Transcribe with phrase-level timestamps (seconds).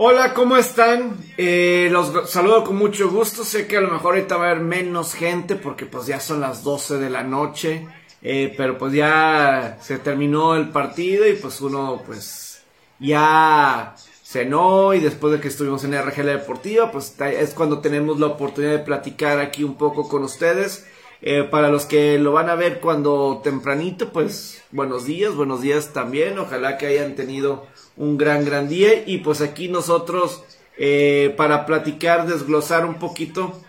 [0.00, 1.16] Hola, ¿cómo están?
[1.36, 3.42] Eh, los saludo con mucho gusto.
[3.42, 6.40] Sé que a lo mejor ahorita va a haber menos gente porque pues ya son
[6.40, 7.88] las 12 de la noche.
[8.22, 12.62] Eh, pero pues ya se terminó el partido y pues uno pues
[13.00, 18.26] ya cenó y después de que estuvimos en RGL Deportiva pues es cuando tenemos la
[18.26, 20.86] oportunidad de platicar aquí un poco con ustedes.
[21.20, 25.92] Eh, para los que lo van a ver cuando tempranito pues buenos días, buenos días
[25.92, 26.38] también.
[26.38, 27.66] Ojalá que hayan tenido
[27.96, 29.02] un gran, gran día.
[29.06, 30.44] Y pues aquí nosotros,
[30.76, 33.60] eh, para platicar, desglosar un poquito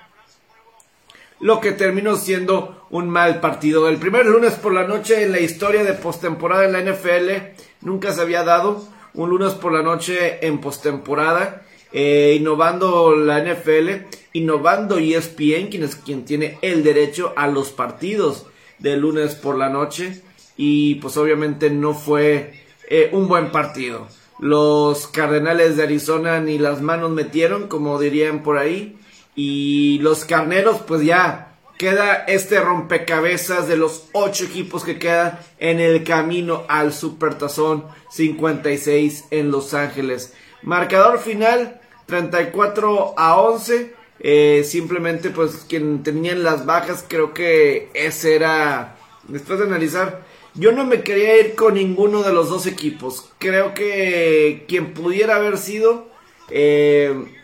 [1.40, 3.88] lo que terminó siendo un mal partido.
[3.88, 8.14] El primer lunes por la noche en la historia de postemporada en la NFL nunca
[8.14, 8.84] se había dado.
[9.14, 15.96] Un lunes por la noche en postemporada, eh, innovando la NFL, innovando ESPN, quien es
[15.96, 18.46] quien tiene el derecho a los partidos
[18.78, 20.22] de lunes por la noche.
[20.58, 22.54] Y pues obviamente no fue
[22.90, 24.08] eh, un buen partido.
[24.40, 28.98] Los Cardenales de Arizona ni las manos metieron, como dirían por ahí.
[29.36, 35.80] Y los Carneros, pues ya queda este rompecabezas de los ocho equipos que quedan en
[35.80, 40.34] el camino al Supertazón 56 en Los Ángeles.
[40.62, 41.79] Marcador final
[42.10, 43.94] 34 a 11.
[44.22, 48.98] Eh, simplemente pues quien tenían las bajas creo que ese era
[49.30, 50.26] después de analizar
[50.60, 53.32] yo no me quería ir con ninguno de los dos equipos.
[53.38, 56.10] Creo que quien pudiera haber sido...
[56.50, 57.36] Eh,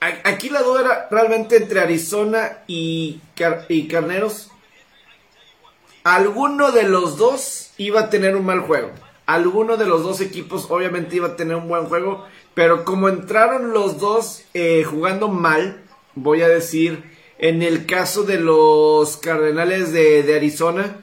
[0.00, 3.20] aquí la duda era realmente entre Arizona y,
[3.68, 4.50] y Carneros.
[6.04, 8.90] Alguno de los dos iba a tener un mal juego.
[9.28, 12.24] Alguno de los dos equipos obviamente iba a tener un buen juego.
[12.54, 17.04] Pero como entraron los dos eh, jugando mal, voy a decir
[17.36, 20.96] en el caso de los Cardenales de, Arizona,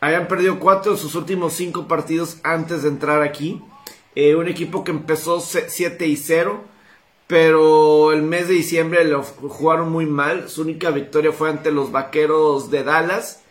[0.00, 3.60] habían perdido cuatro de sus últimos cinco partidos antes de entrar aquí.
[4.14, 6.62] Eh, un equipo que empezó 7 y 0,
[7.26, 10.48] pero el mes de diciembre lo jugaron muy mal.
[10.48, 13.42] Su única victoria fue ante los Vaqueros de Dallas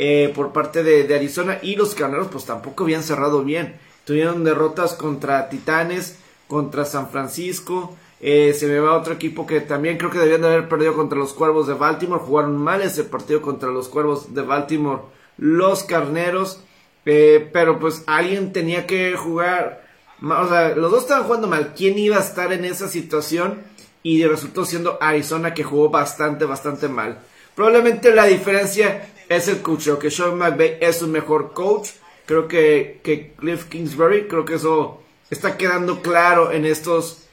[0.00, 3.74] eh, por parte de, Arizona y los Carneros pues tampoco habían cerrado bien.
[4.04, 6.16] Tuvieron derrotas contra Titanes,
[6.46, 10.48] contra San Francisco, eh, se me va otro equipo que también creo que debían de
[10.48, 12.20] haber perdido contra los Cuervos de Baltimore.
[12.20, 15.02] Jugaron mal ese partido contra los Cuervos de Baltimore.
[15.36, 16.62] Los Carneros.
[17.04, 19.84] Eh, pero pues alguien tenía que jugar.
[20.22, 21.74] O sea, los dos estaban jugando mal.
[21.76, 23.62] ¿Quién iba a estar en esa situación?
[24.02, 27.18] Y resultó siendo Arizona que jugó bastante, bastante mal.
[27.54, 29.88] Probablemente la diferencia es el coach.
[30.00, 31.90] que Sean McVay es un mejor coach.
[32.26, 34.28] Creo que, que Cliff Kingsbury.
[34.28, 37.24] Creo que eso está quedando claro en estos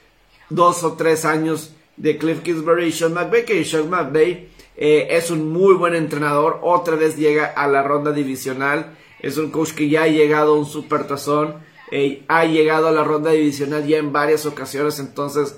[0.50, 5.32] dos o tres años de Cliff Kingsbury y Sean McVay, que Sean McVay eh, es
[5.32, 9.88] un muy buen entrenador, otra vez llega a la ronda divisional, es un coach que
[9.88, 11.56] ya ha llegado a un supertazón,
[11.92, 15.56] eh, ha llegado a la ronda divisional ya en varias ocasiones, entonces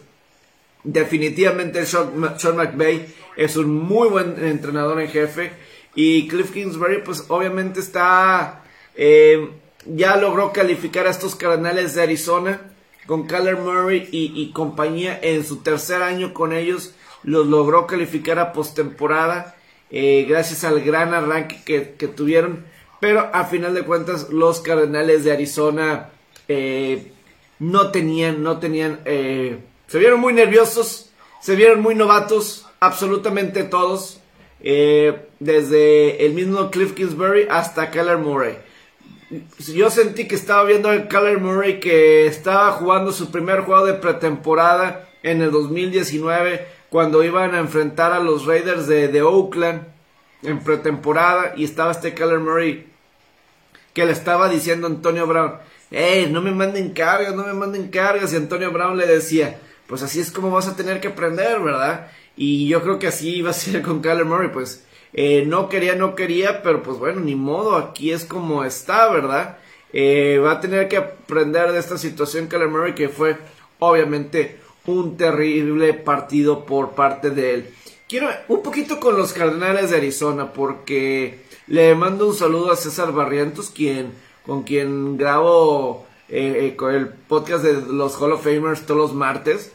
[0.84, 5.52] definitivamente Sean, McVay es un muy buen entrenador en jefe
[5.98, 8.64] y Cliff Kingsbury pues obviamente está
[8.96, 9.50] eh,
[9.86, 12.62] ya logró calificar a estos cardenales de Arizona
[13.08, 15.18] con Kyler Murray y, compañía.
[15.22, 16.94] En su tercer año con ellos
[17.24, 19.56] los logró calificar a postemporada
[19.90, 22.66] eh, gracias al gran arranque que, tuvieron.
[23.00, 26.10] Pero a final de cuentas los Cardenales de Arizona
[26.48, 27.12] eh,
[27.60, 34.22] no tenían no tenían eh, se vieron muy nerviosos se vieron muy novatos absolutamente todos
[34.60, 38.58] desde el mismo Cliff Kingsbury hasta Kyler Murray
[39.74, 43.94] yo sentí que estaba viendo a Kyler Murray que estaba jugando su primer juego de
[43.94, 49.82] pretemporada en el 2019 cuando iban a enfrentar a los Raiders de, Oakland
[50.44, 52.88] en pretemporada y estaba este Kyler Murray
[53.94, 55.56] que le estaba diciendo a Antonio Brown,
[55.92, 60.04] hey, no me manden cargas, no me manden cargas y Antonio Brown le decía, pues
[60.04, 62.12] así es como vas a tener que aprender, ¿verdad?
[62.38, 65.96] Y yo creo que así iba a ser con Kyler Murray, pues eh, no quería,
[65.96, 69.58] no quería, pero pues bueno, ni modo, aquí es como está, ¿verdad?
[69.92, 73.38] Eh, va a tener que aprender de esta situación Kyler Murray que fue
[73.80, 77.70] obviamente un terrible partido por parte de él.
[78.08, 83.12] Quiero un poquito con los Cardenales de Arizona porque le mando un saludo a César
[83.12, 84.14] Barrientos, quien,
[84.46, 89.72] con quien grabo eh, con el podcast de los Hall of Famers todos los martes.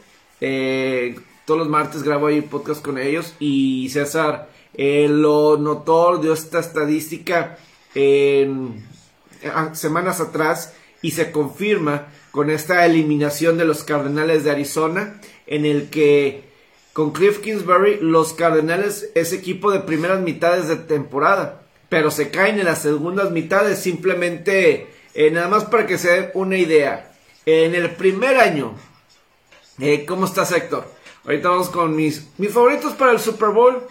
[1.45, 7.57] Todos los martes grabo ahí podcast con ellos y César lo notó, dio esta estadística
[7.93, 8.83] en,
[9.73, 15.89] semanas atrás y se confirma con esta eliminación de los Cardenales de Arizona, en el
[15.89, 16.43] que
[16.93, 22.59] con Cliff Kingsbury los Cardenales es equipo de primeras mitades de temporada, pero se caen
[22.59, 27.11] en las segundas mitades, simplemente Eh, nada más para que se den una idea.
[27.45, 28.73] En el primer año,
[29.79, 30.91] eh, ¿cómo estás Héctor?
[31.25, 33.81] Ahorita vamos con mis, mis favoritos para el Super Bowl.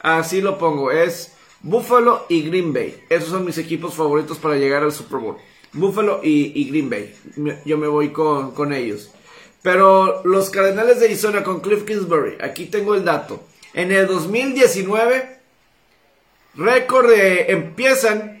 [0.00, 0.90] Así lo pongo.
[0.90, 1.32] Es
[1.62, 3.04] Buffalo y Green Bay.
[3.08, 5.36] Esos son mis equipos favoritos para llegar al Super Bowl.
[5.72, 7.14] Buffalo y, Green Bay.
[7.64, 9.10] Yo me voy con, con, ellos.
[9.62, 12.38] Pero los Cardenales de Arizona con Cliff Kingsbury.
[12.40, 13.44] Aquí tengo el dato.
[13.72, 15.38] En el 2019,
[16.56, 18.40] récord de empiezan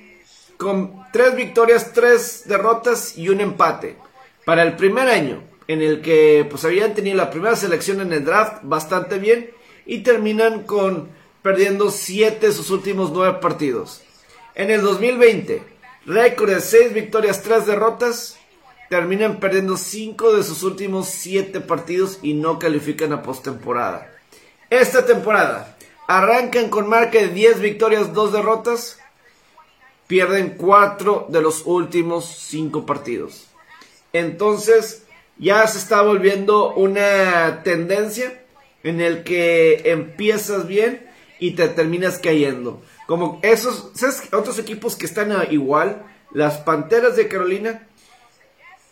[0.56, 3.96] con tres victorias, tres derrotas y un empate.
[4.44, 8.24] Para el primer año, en el que pues habían tenido la primera selección en el
[8.24, 9.52] draft bastante bien
[9.86, 11.10] y terminan con
[11.42, 14.02] perdiendo 7 de sus últimos 9 partidos.
[14.56, 15.62] En el 2020,
[16.06, 18.36] récord de 6 victorias, 3 derrotas,
[18.88, 24.12] terminan perdiendo 5 de sus últimos 7 partidos y no califican a postemporada.
[24.70, 25.78] Esta temporada
[26.08, 28.98] arrancan con marca de 10 victorias, 2 derrotas,
[30.08, 33.46] pierden 4 de los últimos 5 partidos.
[34.12, 35.04] Entonces,
[35.40, 38.44] ya se está volviendo una tendencia
[38.82, 41.08] en el que empiezas bien
[41.38, 42.82] y te terminas cayendo.
[43.06, 44.22] Como esos, ¿sabes?
[44.32, 47.88] Otros equipos que están igual, las Panteras de Carolina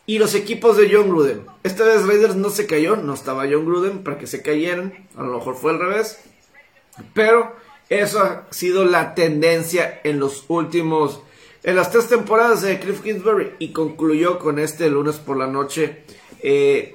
[0.07, 1.45] y los equipos de John Gruden.
[1.63, 5.23] Esta vez Raiders no se cayó, no estaba John Gruden para que se cayeran, a
[5.23, 6.19] lo mejor fue al revés.
[7.13, 7.55] Pero
[7.91, 11.21] eso ha sido la tendencia en los últimos,
[11.63, 16.05] en las tres temporadas de Cliff Kingsbury y concluyó con este lunes por la noche.
[16.43, 16.95] Eh,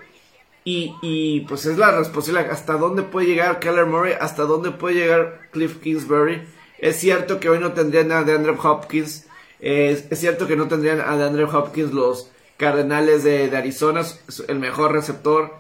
[0.65, 2.51] y, pues es la responsabilidad.
[2.51, 4.13] ¿Hasta dónde puede llegar Keller Murray?
[4.19, 6.41] ¿Hasta dónde puede llegar Cliff Kingsbury?
[6.79, 9.25] Es cierto que hoy no tendrían a DeAndre Hopkins.
[9.59, 14.03] Es, cierto que no tendrían a DeAndre Hopkins los Cardenales de, Arizona.
[14.47, 15.53] el mejor receptor.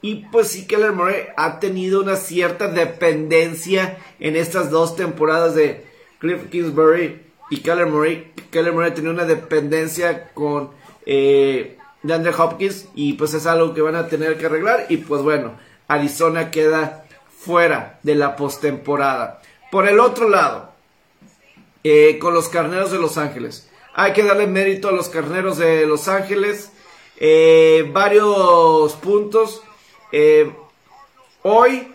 [0.00, 5.84] Y pues sí, Keller Murray ha tenido una cierta dependencia en estas dos temporadas de
[6.18, 8.32] Cliff Kingsbury y Keller Murray.
[8.50, 10.70] Keller Murray tenía una dependencia con...
[11.04, 15.22] Eh, de Hopkins y pues es algo que van a tener que arreglar y pues
[15.22, 15.56] bueno,
[15.88, 17.04] Arizona queda
[17.38, 19.40] fuera de la postemporada.
[19.70, 20.72] Por el otro lado,
[21.88, 23.68] eh, con los Carneros de Los Ángeles.
[23.94, 26.70] Hay que darle mérito a los Carneros de Los Ángeles.
[27.16, 29.62] Eh, varios puntos.
[30.10, 30.52] Eh,
[31.42, 31.94] hoy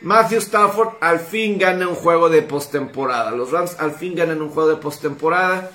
[0.00, 3.30] Matthew Stafford al fin gana un juego de postemporada.
[3.30, 5.70] Los Rams al fin ganan un juego de postemporada.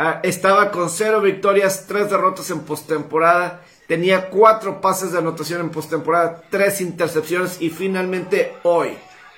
[0.00, 3.64] Ah, estaba con cero victorias, tres derrotas en postemporada.
[3.88, 8.90] Tenía cuatro pases de anotación en postemporada, tres intercepciones y finalmente hoy.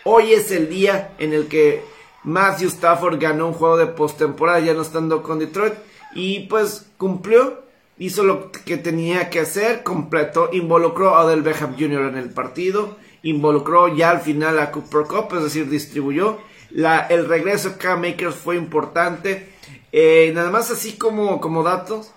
[0.04, 1.82] Hoy es el día en el que
[2.24, 5.72] Matthew Stafford ganó un juego de postemporada ya no estando con Detroit
[6.14, 7.62] y pues cumplió,
[7.96, 12.02] hizo lo que tenía que hacer, completó, involucró a Odell Beckham Jr.
[12.02, 16.36] en el partido, involucró ya al final a Cooper Cup, es decir, distribuyó.
[16.68, 19.58] La, el regreso de Cam Makers fue importante
[19.92, 22.12] eh, nada más así como, como datos.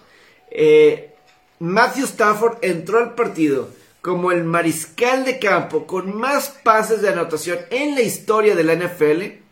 [0.51, 1.13] Eh,
[1.59, 3.69] Matthew Stafford entró al partido
[4.01, 8.75] como el mariscal de campo con más pases de anotación en la historia de la
[8.75, 9.43] NFL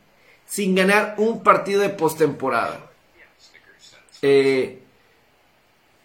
[0.46, 2.92] sin ganar un partido de postemporada.
[4.22, 4.80] Eh,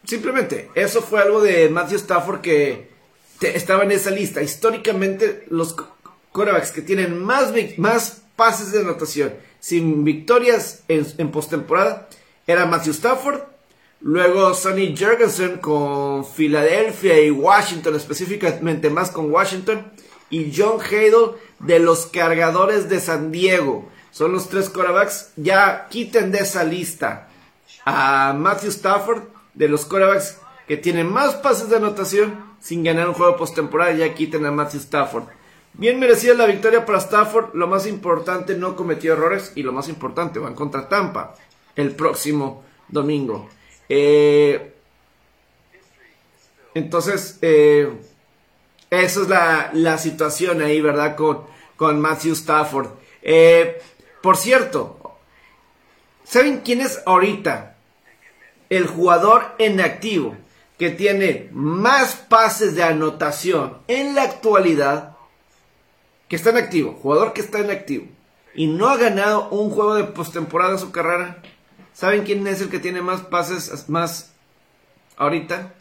[0.04, 2.88] simplemente, eso fue algo de Matthew Stafford que
[3.40, 4.40] estaba en esa lista.
[4.42, 5.74] Históricamente, los
[6.32, 9.34] quarterbacks que tienen más, más pases de anotación
[9.66, 12.08] sin victorias en, postemporada
[12.46, 13.40] era Matthew Stafford,
[14.00, 19.90] luego Sonny Jurgensen con Filadelfia y Washington, específicamente más con Washington,
[20.30, 23.90] y John Hadle de los cargadores de San Diego.
[24.12, 25.32] Son los tres quarterbacks.
[25.34, 27.28] Ya quiten de esa lista
[27.84, 29.24] a Matthew Stafford
[29.54, 30.38] de los quarterbacks
[30.68, 33.90] que tienen más pases de anotación sin ganar un juego postemporada.
[33.96, 35.24] Ya quiten a Matthew Stafford.
[35.78, 37.54] Bien merecida la victoria para Stafford.
[37.54, 39.52] Lo más importante, no cometió errores.
[39.54, 41.34] Y lo más importante, van contra Tampa
[41.74, 43.48] el próximo domingo.
[43.88, 44.72] Eh,
[46.74, 47.92] entonces, eh,
[48.90, 49.28] esa es
[49.74, 51.14] la, situación ahí, ¿verdad?
[51.14, 51.42] Con,
[51.76, 52.88] con Matthew Stafford.
[53.22, 53.78] Eh,
[54.22, 55.18] por cierto,
[56.24, 57.76] ¿saben quién es ahorita
[58.70, 60.36] el jugador en activo
[60.78, 65.15] que tiene más pases de anotación en la actualidad?
[66.28, 68.06] Que está en activo, jugador que está en activo
[68.54, 71.42] y no ha ganado un juego de postemporada en su carrera.
[71.92, 74.32] ¿Saben quién es el que tiene más pases más
[75.16, 75.74] ahorita?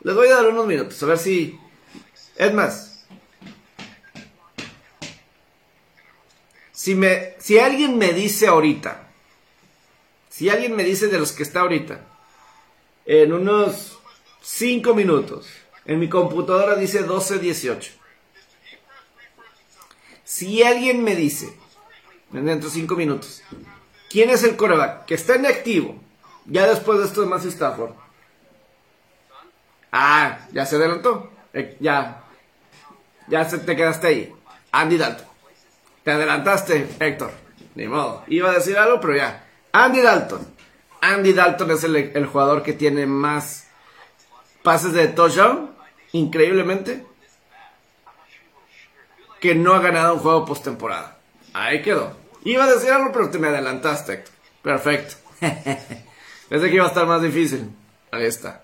[0.00, 1.58] Les voy a dar unos minutos a ver si
[2.36, 3.04] es más.
[6.72, 9.08] Si me si alguien me dice ahorita,
[10.30, 12.00] si alguien me dice de los que está ahorita
[13.04, 13.98] en unos
[14.42, 15.48] 5 minutos,
[15.84, 17.92] en mi computadora dice 12 18.
[20.28, 21.50] Si alguien me dice,
[22.30, 23.42] dentro de cinco minutos,
[24.10, 25.98] quién es el coreback que está en activo
[26.44, 27.92] Ya después de esto de Matthew Stafford.
[29.90, 31.30] Ah, ya se adelantó.
[31.54, 32.24] Eh, ya.
[33.28, 34.34] Ya se te quedaste ahí.
[34.70, 35.26] Andy Dalton.
[36.04, 37.32] Te adelantaste, Héctor.
[37.74, 38.22] Ni modo.
[38.26, 39.46] Iba a decir algo, pero ya.
[39.72, 40.46] Andy Dalton.
[41.00, 43.66] Andy Dalton es el, el jugador que tiene más
[44.62, 45.70] pases de touchdown.
[46.12, 47.07] Increíblemente.
[49.40, 51.18] Que no ha ganado un juego postemporada.
[51.52, 52.16] Ahí quedó.
[52.44, 54.24] Iba a decir algo, pero te me adelantaste.
[54.62, 55.14] Perfecto.
[56.48, 57.70] Pensé que iba a estar más difícil.
[58.10, 58.62] Ahí está.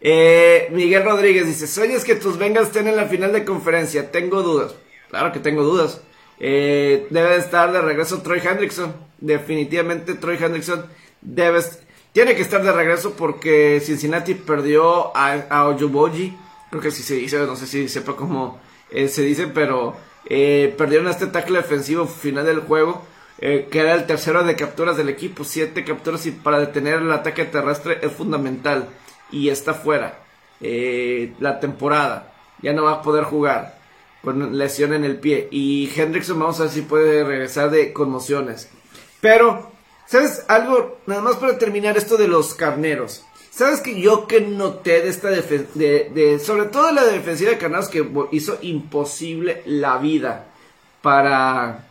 [0.00, 4.10] Eh, Miguel Rodríguez dice, ¿sueñas que tus Bengals estén en la final de conferencia?
[4.10, 4.74] Tengo dudas.
[5.10, 6.00] Claro que tengo dudas.
[6.38, 8.94] Eh, debe estar de regreso Troy Hendrickson.
[9.18, 10.86] Definitivamente Troy Hendrickson
[11.20, 11.60] debe,
[12.12, 16.36] tiene que estar de regreso porque Cincinnati perdió a, a Ojuboji.
[16.70, 18.60] Creo que si se dice, no sé si sepa cómo
[18.90, 19.96] eh, se dice, pero
[20.26, 23.04] perdieron este tackle defensivo final del juego.
[23.38, 27.44] que era el tercero de capturas del equipo, siete capturas y para detener el ataque
[27.44, 28.88] terrestre es fundamental
[29.32, 30.18] y está fuera
[30.60, 32.32] eh, la temporada.
[32.62, 33.78] Ya no va a poder jugar
[34.22, 35.48] con lesión en el pie.
[35.50, 38.68] Y Hendrickson vamos a ver si puede regresar de conmociones.
[39.20, 39.72] Pero,
[40.06, 40.98] ¿sabes algo?
[41.06, 43.24] Nada más para terminar esto de los carneros.
[43.50, 47.88] ¿Sabes que yo que noté de esta defensa, de, sobre todo la defensiva de carneros
[47.88, 50.46] que hizo imposible la vida
[51.02, 51.86] para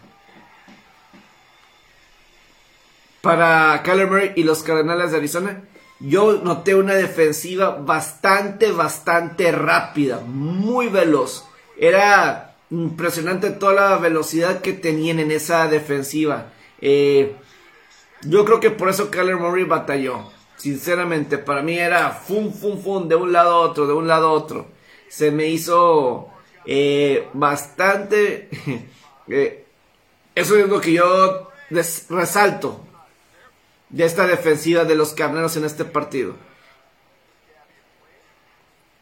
[3.22, 5.64] para Kyler Murray y los Cardenales de Arizona?
[6.00, 11.46] yo noté una defensiva bastante, bastante rápida, muy veloz.
[11.78, 16.48] Era impresionante toda la velocidad que tenían en esa defensiva.
[16.80, 17.36] Eh,
[18.22, 20.32] yo creo que por eso Kyler Murray batalló.
[20.60, 24.28] Sinceramente, para mí era fum, fum, fum, de un lado a otro, de un lado
[24.28, 24.68] a otro.
[25.08, 26.30] Se me hizo
[26.66, 28.50] eh, bastante...
[29.32, 29.64] Eh,
[30.34, 31.52] eso es lo que yo
[32.10, 32.84] resalto
[33.90, 36.36] de esta defensiva de los carneros en este partido.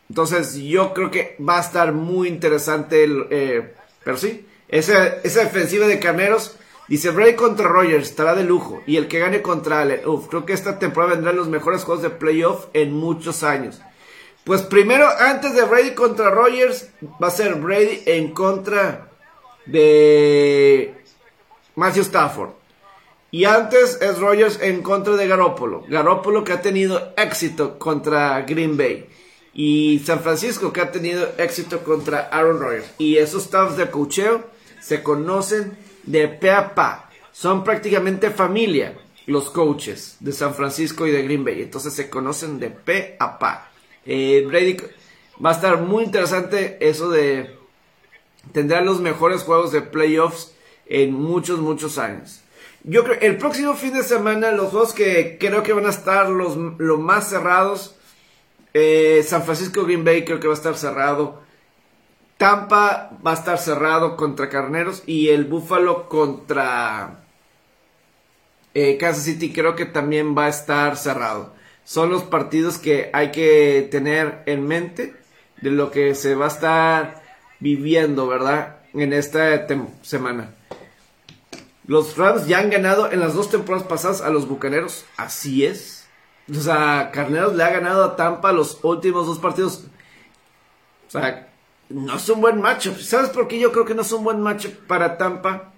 [0.10, 3.26] Entonces yo creo que va a estar muy interesante el...
[3.30, 3.74] Eh,
[4.04, 6.58] pero sí, esa, esa defensiva de carneros...
[6.88, 8.82] Dice Brady contra Rogers, estará de lujo.
[8.88, 10.08] Y el que gane contra Allen.
[10.08, 13.82] Uf, creo que esta temporada vendrán los mejores juegos de playoff en muchos años.
[14.46, 16.90] Pues primero, antes de Brady contra Rogers,
[17.22, 19.10] va a ser Brady en contra
[19.66, 20.96] de
[21.76, 22.52] Matthew Stafford.
[23.30, 25.84] Y antes es Rogers en contra de Garoppolo.
[25.90, 29.10] Garoppolo que ha tenido éxito contra Green Bay.
[29.54, 32.90] Y San Francisco que ha tenido éxito contra Aaron Rodgers.
[32.98, 34.46] Y esos staffs de cocheo
[34.80, 35.78] se conocen
[36.08, 37.10] de pe a pa.
[37.32, 38.98] Son prácticamente familia
[39.28, 41.62] los coaches de San Francisco y de Green Bay.
[41.62, 43.70] Entonces se conocen de pe a pa.
[44.06, 44.78] Eh, Brady
[45.44, 47.56] va a estar muy interesante eso de...
[48.54, 50.54] Tendrá los mejores juegos de playoffs
[50.86, 52.42] en muchos, muchos años.
[52.84, 56.30] Yo creo, el próximo fin de semana, los dos que creo que van a estar
[56.30, 57.96] los, más cerrados,
[58.74, 61.42] eh, San Francisco Green Bay creo que va a estar cerrado.
[62.38, 67.24] Tampa va a estar cerrado contra Carneros y el Buffalo contra
[68.80, 71.52] eh, Kansas City creo que también va a estar cerrado.
[71.84, 75.16] Son los partidos que hay que tener en mente
[75.62, 77.24] de lo que se va a estar
[77.60, 78.78] viviendo, ¿verdad?
[78.94, 79.66] En esta
[80.04, 80.54] semana.
[81.88, 85.06] Los Rams ya han ganado en las dos temporadas pasadas a los Bucaneros.
[85.16, 86.06] Así es.
[86.52, 89.86] O sea, Carneros le ha ganado a Tampa los últimos dos partidos.
[91.08, 91.47] O sea,
[91.90, 92.98] no es un buen matchup.
[92.98, 95.74] ¿Sabes por qué yo creo que no es un buen matchup para Tampa?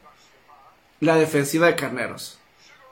[1.00, 2.40] La defensiva de Carneros.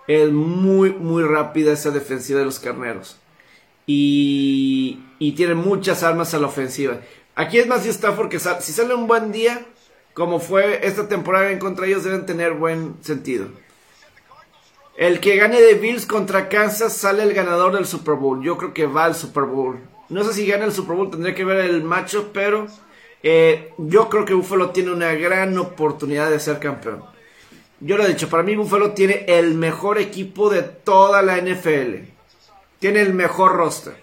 [0.07, 3.17] Es muy, muy rápida esa defensiva de los Carneros.
[3.85, 6.99] Y, y tiene muchas armas a la ofensiva.
[7.35, 9.65] Aquí es más Stafford que si sale un buen día,
[10.13, 13.47] como fue esta temporada en contra ellos, deben tener buen sentido.
[14.97, 18.43] El que gane de Bills contra Kansas sale el ganador del Super Bowl.
[18.43, 19.79] Yo creo que va al Super Bowl.
[20.09, 22.67] No sé si gana el Super Bowl, tendría que ver el macho, pero
[23.23, 27.03] eh, yo creo que Buffalo tiene una gran oportunidad de ser campeón.
[27.79, 32.07] Yo lo he dicho, para mí Buffalo tiene el mejor equipo de toda la NFL.
[32.79, 33.95] Tiene el mejor roster.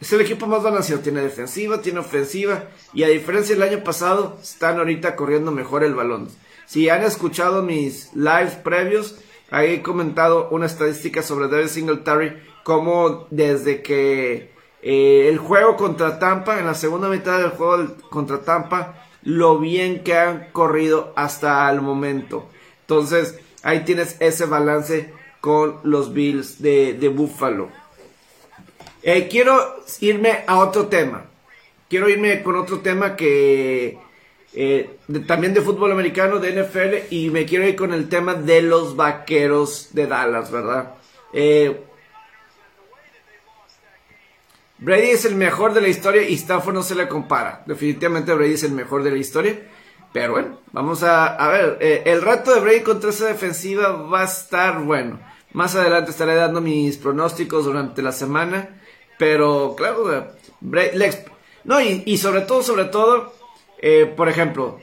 [0.00, 1.02] Es el equipo más balanceado.
[1.02, 2.64] Tiene defensiva, tiene ofensiva.
[2.92, 6.28] Y a diferencia del año pasado, están ahorita corriendo mejor el balón.
[6.66, 9.16] Si han escuchado mis lives previos,
[9.50, 12.42] ahí he comentado una estadística sobre David Singletary.
[12.64, 14.51] Como desde que
[14.82, 20.02] eh, el juego contra Tampa, en la segunda mitad del juego contra Tampa, lo bien
[20.02, 22.48] que han corrido hasta el momento.
[22.80, 27.68] Entonces, ahí tienes ese balance con los Bills de, de Buffalo.
[29.02, 31.24] Eh, quiero irme a otro tema.
[31.88, 33.98] Quiero irme con otro tema que
[34.54, 38.62] eh, también de fútbol americano, de NFL, y me quiero ir con el tema de
[38.62, 40.94] los vaqueros de Dallas, ¿verdad?
[41.32, 41.80] Eh,
[44.82, 47.62] Brady es el mejor de la historia y Stafford no se le compara.
[47.66, 49.60] Definitivamente Brady es el mejor de la historia.
[50.12, 51.78] Pero bueno, vamos a, ver.
[51.80, 55.20] Eh, el rato de Brady contra esa defensiva va a estar bueno.
[55.52, 58.80] Más adelante estaré dando mis pronósticos durante la semana.
[59.18, 60.98] Pero claro, Brady,
[61.62, 63.32] no, y, sobre todo, sobre todo,
[63.78, 64.80] eh, por ejemplo,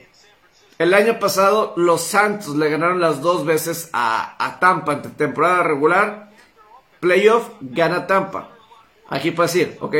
[0.77, 5.62] el año pasado los Santos le ganaron las dos veces a, a Tampa entre temporada
[5.63, 6.32] regular.
[7.01, 8.59] Playoff gana Tampa.
[9.10, 9.96] Aquí puede decir, ok.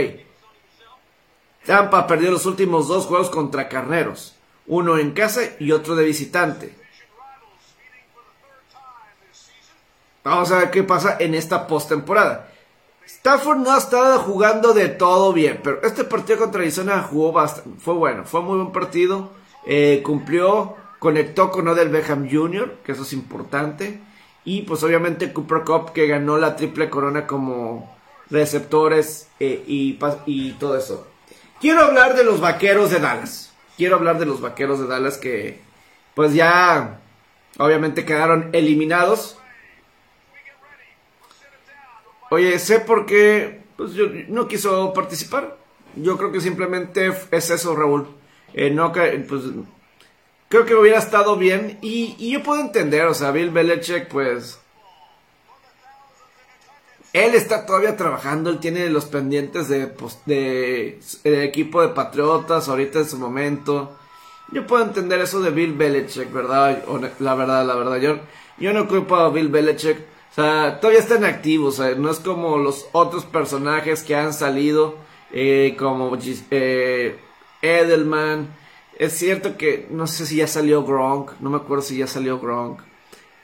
[1.66, 4.36] Tampa perdió los últimos dos juegos contra Carneros.
[4.68, 6.76] Uno en casa y otro de visitante.
[10.24, 12.52] Vamos a ver qué pasa en esta postemporada.
[13.06, 17.80] Stafford no ha estado jugando de todo bien, pero este partido contra Arizona jugó bastante,
[17.80, 19.32] fue bueno, fue muy buen partido,
[19.66, 24.00] eh, cumplió, conectó con Odell Beckham Jr., que eso es importante,
[24.46, 27.99] y pues obviamente Cooper Cup que ganó la triple corona como
[28.30, 31.08] receptores eh, y, y todo eso.
[31.60, 33.54] Quiero hablar de los vaqueros de Dallas.
[33.78, 35.62] Quiero hablar de los vaqueros de Dallas que
[36.14, 37.00] pues ya
[37.58, 39.38] obviamente quedaron eliminados.
[42.30, 45.58] Oye, sé por qué pues yo no quiso participar.
[45.96, 48.08] Yo creo que simplemente es eso, Raúl.
[48.54, 49.44] Eh, no pues
[50.50, 54.60] creo que hubiera estado bien y, y yo puedo entender, o sea, Bill Belichick pues
[57.14, 63.00] él está todavía trabajando, él tiene los pendientes de, pues, de, equipo de Patriotas ahorita
[63.00, 63.96] en su momento.
[64.52, 66.84] Yo puedo entender eso de Bill Belichick, ¿verdad?
[67.20, 67.98] La verdad, la verdad.
[67.98, 68.20] Yo,
[68.58, 69.98] yo no culpo a Bill Belichick.
[70.32, 71.80] O sea, todavía están activos.
[71.98, 74.96] no es como los otros personajes que han salido,
[75.32, 76.18] eh, como
[76.52, 77.20] eh,
[77.62, 78.56] Edelman.
[78.98, 81.32] Es cierto que no sé si ya salió Gronk.
[81.40, 82.82] No me acuerdo si ya salió Gronk.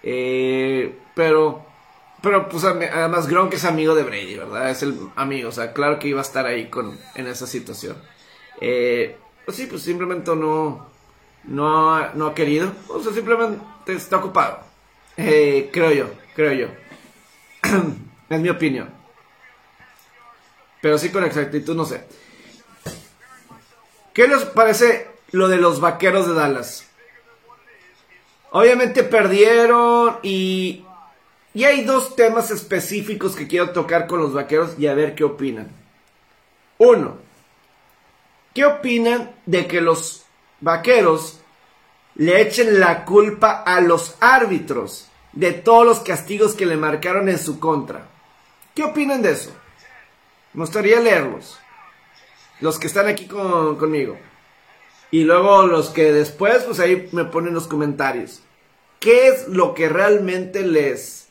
[0.03, 1.65] Eh, pero
[2.25, 4.71] pero pues además Gronk es amigo de Brady, ¿verdad?
[4.71, 7.97] Es el amigo, o sea, claro que iba a estar ahí con, en esa situación.
[8.59, 10.89] Eh, pues sí, pues simplemente no,
[11.43, 13.61] no, no ha querido, o sea, simplemente
[13.93, 14.57] está ocupado.
[15.17, 16.67] Eh, creo yo, creo yo.
[18.29, 18.89] es mi opinión.
[20.81, 22.07] Pero sí con exactitud no sé.
[24.13, 26.87] ¿Qué les parece lo de los vaqueros de Dallas?
[28.49, 30.84] Obviamente perdieron y
[31.55, 35.23] y hay dos temas específicos que quiero tocar con los vaqueros y a ver qué
[35.23, 35.71] opinan.
[36.77, 37.15] Uno,
[38.53, 40.25] ¿qué opinan de que los
[40.59, 41.39] vaqueros
[42.15, 47.39] le echen la culpa a los árbitros de todos los castigos que le marcaron en
[47.39, 48.05] su contra?
[48.75, 49.51] ¿Qué opinan de eso?
[50.53, 51.57] Me gustaría leerlos.
[52.59, 54.17] Los que están aquí conmigo.
[55.09, 58.41] Y luego los que después, pues ahí me ponen los comentarios.
[58.99, 61.24] ¿Qué es lo que realmente les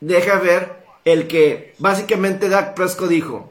[0.00, 3.50] deja ver el que básicamente Dak Prescott dijo.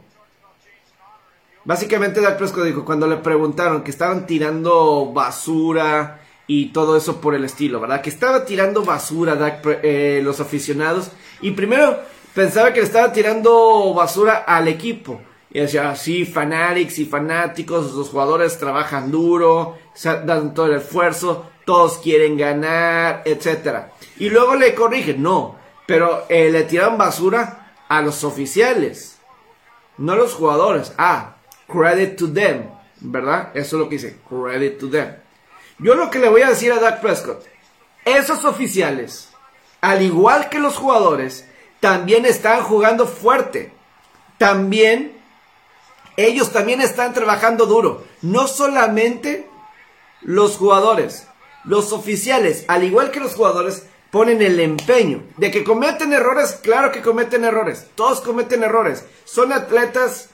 [1.65, 7.35] Básicamente Dak Prescott dijo cuando le preguntaron que estaban tirando basura y todo eso por
[7.35, 8.01] el estilo, ¿verdad?
[8.01, 11.99] Que estaba tirando basura Dak, eh, los aficionados y primero
[12.33, 15.21] pensaba que le estaba tirando basura al equipo.
[15.51, 21.97] Y decía, sí, fanatics y fanáticos, los jugadores trabajan duro, dan todo el esfuerzo, todos
[21.97, 23.87] quieren ganar, etc.
[24.19, 25.58] Y luego le corrigen, no,
[25.89, 29.17] pero eh, le tiran basura a los oficiales,
[29.97, 30.93] no a los jugadores.
[30.99, 33.49] Ah, credit to them, ¿verdad?
[33.55, 35.15] Eso es lo que dice, credit to them.
[35.79, 37.43] Yo lo que le voy a decir a Dak Prescott,
[38.05, 39.29] esos oficiales,
[39.81, 41.47] al igual que los jugadores,
[41.79, 43.73] también están jugando fuerte.
[44.37, 45.19] También,
[46.17, 48.03] ellos también están trabajando duro.
[48.21, 49.49] No solamente
[50.21, 51.25] los jugadores,
[51.63, 55.23] los oficiales, al igual que los jugadores, ponen el empeño.
[55.37, 57.87] De que cometen errores, claro que cometen errores.
[57.95, 59.05] Todos cometen errores.
[59.25, 60.29] Son atletas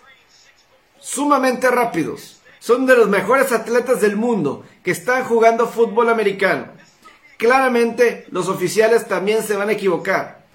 [1.00, 2.42] sumamente rápidos.
[2.60, 6.68] Son de los mejores atletas del mundo que están jugando fútbol americano.
[7.38, 10.46] Claramente los oficiales también se van a equivocar.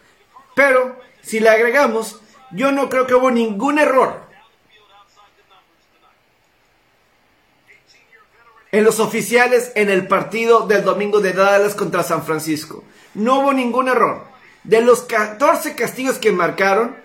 [0.54, 4.28] Pero si le agregamos, yo no creo que hubo ningún error.
[8.72, 12.84] En los oficiales en el partido del domingo de Dallas contra San Francisco.
[13.14, 14.24] No hubo ningún error.
[14.64, 16.96] De los 14 castigos que marcaron,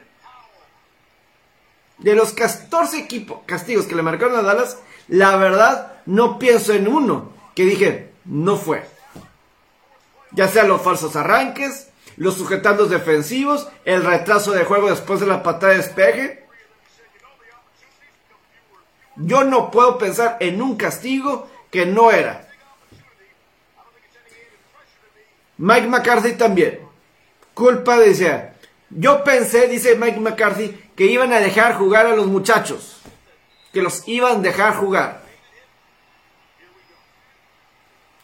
[1.98, 3.08] de los 14
[3.46, 8.58] castigos que le marcaron a Dallas, la verdad no pienso en uno que dije, no
[8.58, 8.86] fue.
[10.32, 15.44] Ya sea los falsos arranques, los sujetandos defensivos, el retraso de juego después de la
[15.44, 16.46] patada de despeje.
[19.16, 22.45] Yo no puedo pensar en un castigo que no era.
[25.58, 26.80] Mike McCarthy también.
[27.54, 28.56] Culpa, decía,
[28.90, 33.02] Yo pensé, dice Mike McCarthy, que iban a dejar jugar a los muchachos.
[33.74, 35.24] Que los iban a dejar jugar.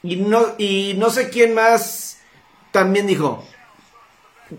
[0.03, 2.19] Y no, y no sé quién más
[2.71, 3.45] también dijo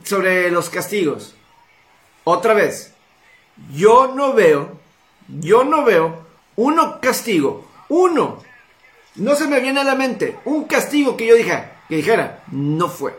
[0.05, 1.35] sobre los castigos.
[2.25, 2.95] Otra vez,
[3.75, 4.79] yo no veo,
[5.29, 6.25] yo no veo
[6.57, 8.43] uno castigo, uno.
[9.17, 12.89] No se me viene a la mente un castigo que yo dije, que dijera, no
[12.89, 13.15] fue.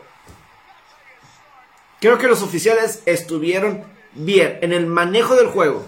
[2.00, 3.84] Creo que los oficiales estuvieron
[4.14, 5.86] bien en el manejo del juego.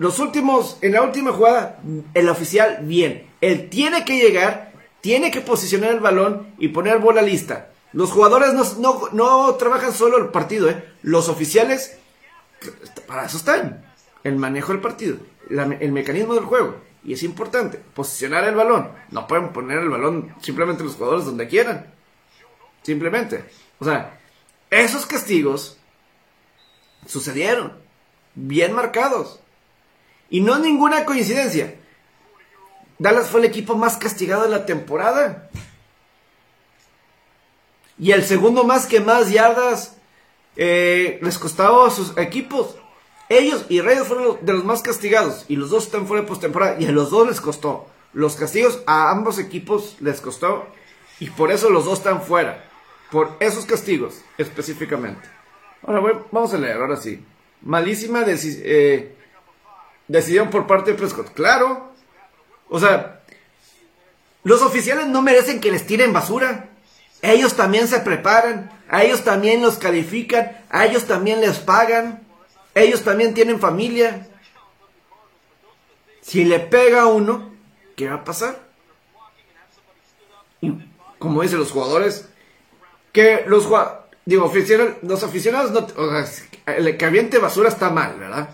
[0.00, 1.78] Los últimos, en la última jugada,
[2.12, 3.30] el oficial bien.
[3.40, 7.70] Él tiene que llegar, tiene que posicionar el balón y poner bola lista.
[7.92, 10.84] Los jugadores no, trabajan solo el partido, ¿eh?
[11.02, 11.98] Los oficiales,
[13.06, 13.86] para eso están.
[14.24, 15.18] El manejo del partido,
[15.48, 16.80] el mecanismo del juego.
[17.06, 18.90] Y es importante, posicionar el balón.
[19.12, 21.94] No pueden poner el balón simplemente los jugadores donde quieran.
[22.82, 23.44] Simplemente.
[23.78, 24.18] O sea,
[24.70, 25.78] esos castigos
[27.06, 27.78] sucedieron.
[28.34, 29.38] Bien marcados.
[30.30, 31.76] Y no ninguna coincidencia.
[32.98, 35.48] Dallas fue el equipo más castigado de la temporada.
[38.00, 39.96] Y el segundo más que más yardas
[40.56, 42.74] eh, les costaba a sus equipos.
[43.28, 45.44] Ellos y Reyes fueron de los más castigados.
[45.48, 46.80] Y los dos están fuera de postemporada.
[46.80, 47.88] Y a los dos les costó.
[48.12, 50.66] Los castigos a ambos equipos les costó.
[51.18, 52.64] Y por eso los dos están fuera.
[53.10, 55.28] Por esos castigos específicamente.
[55.82, 57.24] Ahora vamos a leer, ahora sí.
[57.62, 59.16] Malísima eh,
[60.08, 61.32] decisión por parte de Prescott.
[61.32, 61.92] Claro.
[62.68, 63.22] O sea,
[64.42, 66.68] los oficiales no merecen que les tiren basura.
[67.22, 68.70] Ellos también se preparan.
[68.88, 70.64] A ellos también los califican.
[70.70, 72.25] A ellos también les pagan.
[72.76, 74.28] Ellos también tienen familia.
[76.20, 77.54] Si le pega a uno,
[77.96, 78.68] ¿qué va a pasar?
[81.18, 82.28] Como dicen los jugadores,
[83.12, 83.66] que los
[84.26, 84.52] digo,
[85.02, 85.86] los aficionados no,
[86.66, 88.50] el que aviente basura está mal, ¿verdad?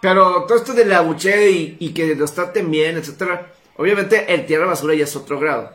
[0.00, 4.66] Pero todo esto de la buche y, que los traten bien, etcétera, obviamente el tierra
[4.66, 5.70] basura ya es otro grado.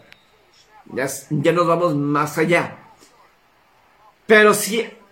[0.87, 2.77] Ya, ya nos vamos más allá.
[4.27, 4.53] Pero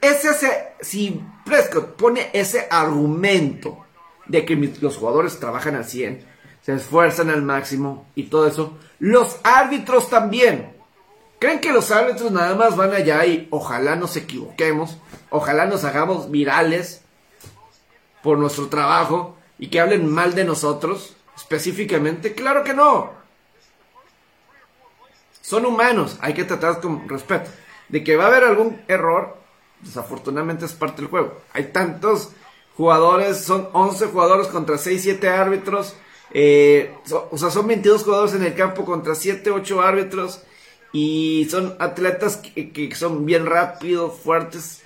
[0.02, 3.86] si ese, si Prescott pone ese argumento
[4.26, 6.26] de que los jugadores trabajan al 100,
[6.62, 10.76] se esfuerzan al máximo y todo eso, los árbitros también.
[11.40, 14.98] ¿Creen que los árbitros nada más van allá y ojalá nos equivoquemos,
[15.32, 17.02] ojalá nos hagamos virales
[18.22, 22.36] por nuestro trabajo y que hablen mal de nosotros específicamente?
[22.36, 23.12] Claro que no.
[25.42, 27.50] Son humanos, hay que tratar con respeto.
[27.90, 29.41] De que va a haber algún error,
[29.84, 31.38] desafortunadamente es parte del juego.
[31.54, 32.32] Hay tantos
[32.76, 35.96] jugadores, son 11 jugadores contra 6, 7 árbitros.
[36.34, 36.96] Eh,
[37.30, 40.44] o sea, son 22 jugadores en el campo contra 7, 8 árbitros.
[40.94, 44.82] Y son atletas que, son bien rápidos, fuertes.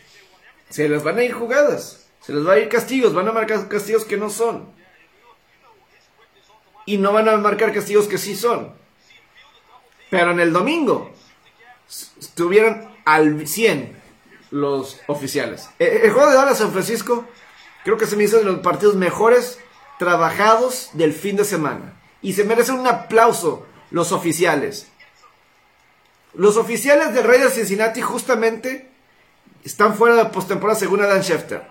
[0.69, 2.07] Se les van a ir jugadas.
[2.21, 3.13] Se les va a ir castigos.
[3.13, 4.69] Van a marcar castigos que no son.
[6.85, 8.73] Y no van a marcar castigos que sí son.
[10.09, 11.11] Pero en el domingo
[12.19, 13.94] estuvieron al 100
[14.55, 15.69] los oficiales.
[15.79, 17.25] Eh, el, juego de Dallas San Francisco
[17.83, 19.59] creo que se me hizo de los partidos mejores
[19.99, 22.01] trabajados del fin de semana.
[22.21, 24.87] Y se merecen un aplauso los oficiales.
[26.33, 28.89] Los oficiales del Rey de Cincinnati justamente
[29.65, 31.67] están fuera de postemporada según Adam Schefter.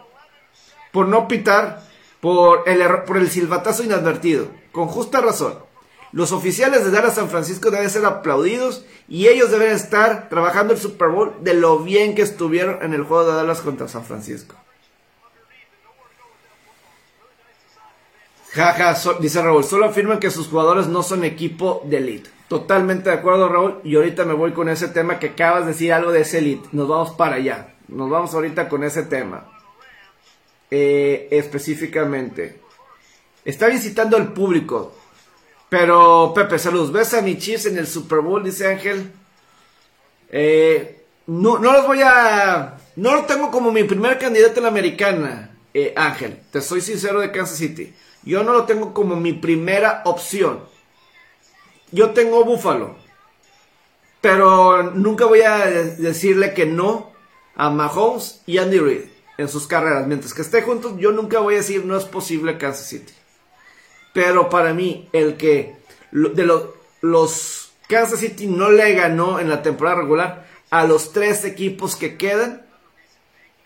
[0.92, 1.82] Por no pitar
[2.20, 4.48] por el, por el silbatazo inadvertido.
[4.72, 5.58] Con justa razón.
[6.14, 10.78] Los oficiales de Dallas San Francisco deben ser aplaudidos y ellos deben estar trabajando el
[10.78, 14.54] Super Bowl de lo bien que estuvieron en el juego de Dallas contra San Francisco.
[18.52, 22.30] Jaja, dice Raúl, solo afirman que sus jugadores no son equipo de elite.
[22.46, 23.80] Totalmente de acuerdo, Raúl.
[23.82, 26.68] Y ahorita me voy con ese tema que acabas de decir algo de ese elite.
[26.70, 27.74] Nos vamos para allá.
[27.88, 29.50] Nos vamos ahorita con ese tema.
[30.70, 32.60] Eh, específicamente.
[33.44, 34.94] Está visitando el público.
[35.76, 36.92] Pero, Pepe, saludos.
[36.92, 38.44] ¿Ves a mi Chiefs en el Super Bowl?
[38.44, 39.10] Dice Ángel.
[40.30, 42.78] Eh, no, los voy a.
[42.94, 46.38] No lo tengo como mi primer candidato en la americana, eh, Ángel.
[46.52, 47.92] Te soy sincero de Kansas City.
[48.22, 50.60] Yo no lo tengo como mi primera opción.
[51.90, 52.94] Yo tengo Buffalo.
[54.20, 57.10] Pero nunca voy a decirle que no
[57.56, 59.04] a Mahomes y Andy Reid
[59.38, 60.06] en sus carreras.
[60.06, 63.12] Mientras que esté juntos, yo nunca voy a decir no es posible Kansas City.
[64.14, 65.76] Pero para mí, el que
[66.10, 66.48] de
[67.02, 72.16] los Kansas City no le ganó en la temporada regular a los tres equipos que
[72.16, 72.62] quedan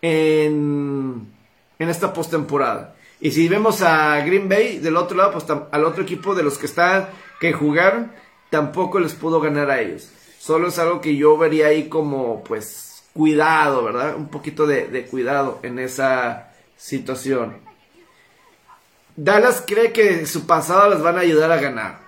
[0.02, 1.32] en,
[1.78, 2.96] en esta postemporada.
[3.20, 6.58] Y si vemos a Green Bay del otro lado, pues al otro equipo de los
[6.58, 7.08] que están,
[7.40, 8.12] que jugaron,
[8.50, 10.10] tampoco les pudo ganar a ellos.
[10.38, 14.16] Solo es algo que yo vería ahí como, pues, cuidado, ¿verdad?
[14.16, 17.56] Un poquito de, cuidado en esa situación.
[19.20, 22.02] Dallas cree que su pasado les van a ayudar a ganar.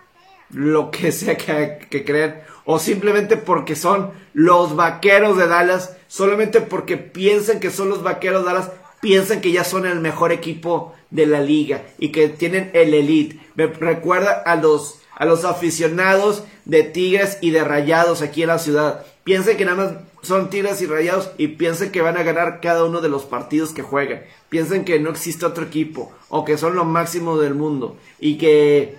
[0.50, 2.40] Lo que sea que, que creen.
[2.64, 5.96] O simplemente porque son los vaqueros de Dallas.
[6.06, 8.70] Solamente porque piensan que son los vaqueros de Dallas.
[9.00, 11.82] Piensan que ya son el mejor equipo de la liga.
[11.98, 13.40] Y que tienen el elite.
[13.56, 18.60] Me recuerda a los, a los aficionados de Tigres y de Rayados aquí en la
[18.60, 19.04] ciudad.
[19.30, 22.82] Piensen que nada más son Tigres y Rayados y piensen que van a ganar cada
[22.82, 24.24] uno de los partidos que juegan.
[24.48, 28.96] Piensen que no existe otro equipo o que son lo máximo del mundo y que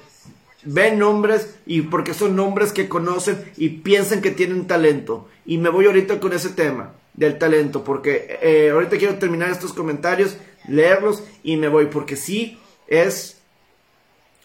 [0.63, 5.28] ven nombres y porque son nombres que conocen y piensan que tienen talento.
[5.46, 9.74] Y me voy ahorita con ese tema del talento porque eh, ahorita quiero terminar estos
[9.74, 13.41] comentarios, leerlos y me voy porque sí es,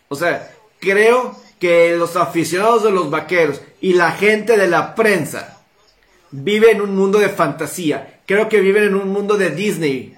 [0.09, 5.56] o sea, creo que los aficionados de los vaqueros y la gente de la prensa
[6.31, 8.21] vive en un mundo de fantasía.
[8.27, 10.17] Creo que viven en un mundo de Disney.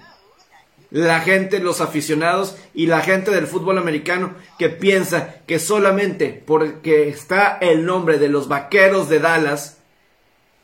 [0.91, 7.09] La gente, los aficionados y la gente del fútbol americano que piensa que solamente porque
[7.09, 9.79] está el nombre de los vaqueros de Dallas,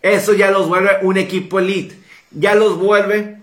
[0.01, 1.97] eso ya los vuelve un equipo elite.
[2.31, 3.39] Ya los vuelve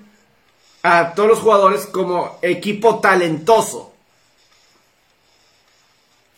[0.84, 3.94] a todos los jugadores como equipo talentoso.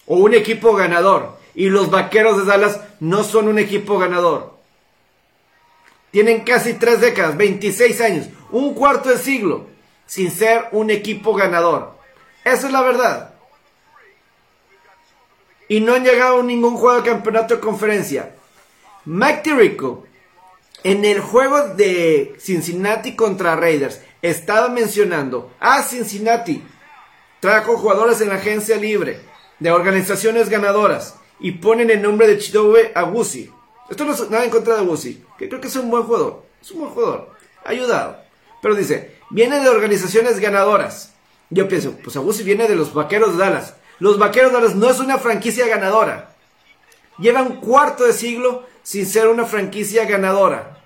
[0.05, 1.37] O un equipo ganador.
[1.55, 4.52] Y los vaqueros de Dallas no son un equipo ganador.
[6.13, 9.65] Tienen casi tres décadas, 26 años, un cuarto de siglo,
[10.05, 11.97] sin ser un equipo ganador.
[12.45, 13.33] Esa es la verdad.
[15.67, 18.35] Y no han llegado a ningún juego de campeonato de conferencia.
[19.05, 20.05] Mike Tirico,
[20.83, 26.63] en el juego de Cincinnati contra Raiders, estaba mencionando a Cincinnati.
[27.39, 29.19] Trajo jugadores en la agencia libre
[29.57, 33.51] de organizaciones ganadoras y ponen el nombre de Chidobe Agusi.
[33.93, 36.41] Esto no es nada en contra de Agusi, que creo que es un buen jugador.
[36.59, 37.29] Es un buen jugador.
[37.63, 38.17] Ha ayudado.
[38.59, 41.13] Pero dice, viene de organizaciones ganadoras.
[41.51, 43.75] Yo pienso, pues Agusi viene de los Vaqueros de Dallas.
[43.99, 46.33] Los Vaqueros de Dallas no es una franquicia ganadora.
[47.19, 50.79] Lleva un cuarto de siglo sin ser una franquicia ganadora.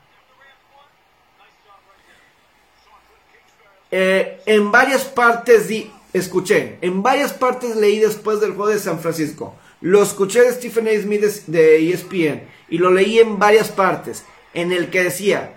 [3.89, 8.99] Eh, en varias partes di, escuché, en varias partes leí después del juego de San
[8.99, 9.55] Francisco.
[9.81, 10.91] Lo escuché de Stephen A.
[11.01, 15.53] Smith de ESPN y lo leí en varias partes, en el que decía,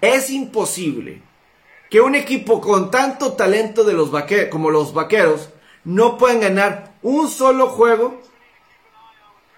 [0.00, 1.22] es imposible
[1.90, 4.10] que un equipo con tanto talento de los
[4.50, 5.50] como los vaqueros
[5.84, 8.20] no puedan ganar un solo juego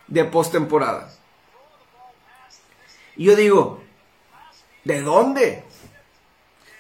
[0.07, 1.13] de postemporada.
[3.17, 3.83] Y yo digo,
[4.85, 5.65] ¿de dónde?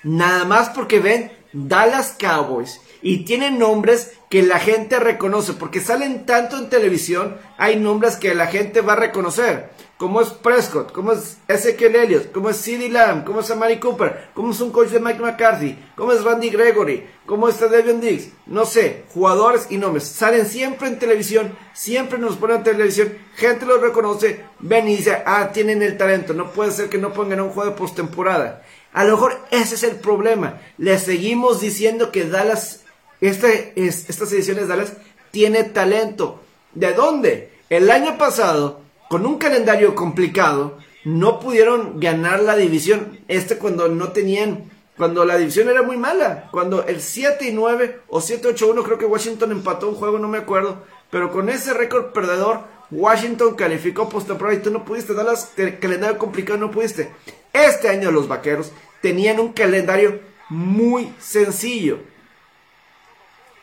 [0.05, 6.27] Nada más porque ven Dallas Cowboys y tienen nombres que la gente reconoce, porque salen
[6.27, 11.13] tanto en televisión, hay nombres que la gente va a reconocer, como es Prescott, como
[11.13, 14.89] es Ezekiel Elliott, como es CeeDee Lamb, como es Amari Cooper, como es un coach
[14.89, 19.77] de Mike McCarthy, como es Randy Gregory, como está Devin Diggs, no sé, jugadores y
[19.77, 24.97] nombres, salen siempre en televisión, siempre nos ponen en televisión, gente los reconoce, ven y
[24.97, 28.63] dice, ah, tienen el talento, no puede ser que no pongan un juego de postemporada.
[28.93, 30.61] A lo mejor ese es el problema.
[30.77, 32.85] Le seguimos diciendo que Dallas,
[33.21, 34.95] este, estas ediciones Dallas,
[35.31, 36.41] tiene talento.
[36.75, 37.53] ¿De dónde?
[37.69, 43.19] El año pasado, con un calendario complicado, no pudieron ganar la división.
[43.29, 46.49] Este cuando no tenían, cuando la división era muy mala.
[46.51, 50.39] Cuando el 7 y 9 o 7-8-1 creo que Washington empató un juego, no me
[50.39, 50.85] acuerdo.
[51.11, 55.15] Pero con ese récord perdedor, Washington calificó postemporada y tú no pudiste.
[55.15, 57.11] Dallas, calendario complicado, no pudiste.
[57.53, 61.99] Este año los vaqueros tenían un calendario muy sencillo.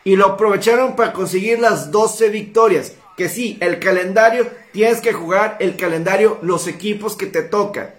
[0.03, 2.93] Y lo aprovecharon para conseguir las 12 victorias.
[3.15, 7.93] Que sí, el calendario, tienes que jugar el calendario, los equipos que te tocan.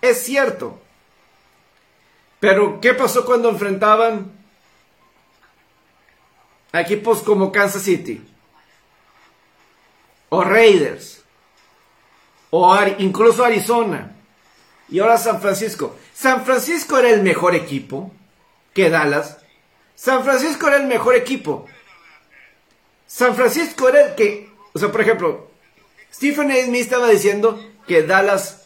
[0.00, 0.78] Es cierto.
[2.40, 4.32] Pero, ¿qué pasó cuando enfrentaban
[6.72, 8.20] a equipos como Kansas City?
[10.28, 11.22] O Raiders.
[12.50, 14.14] O incluso Arizona
[14.88, 15.96] y ahora San Francisco.
[16.12, 18.12] San Francisco era el mejor equipo
[18.72, 19.38] que Dallas.
[19.94, 21.66] San Francisco era el mejor equipo.
[23.06, 25.48] San Francisco era el que, o sea, por ejemplo,
[26.12, 26.64] Stephen A.
[26.64, 28.64] Smith estaba diciendo que Dallas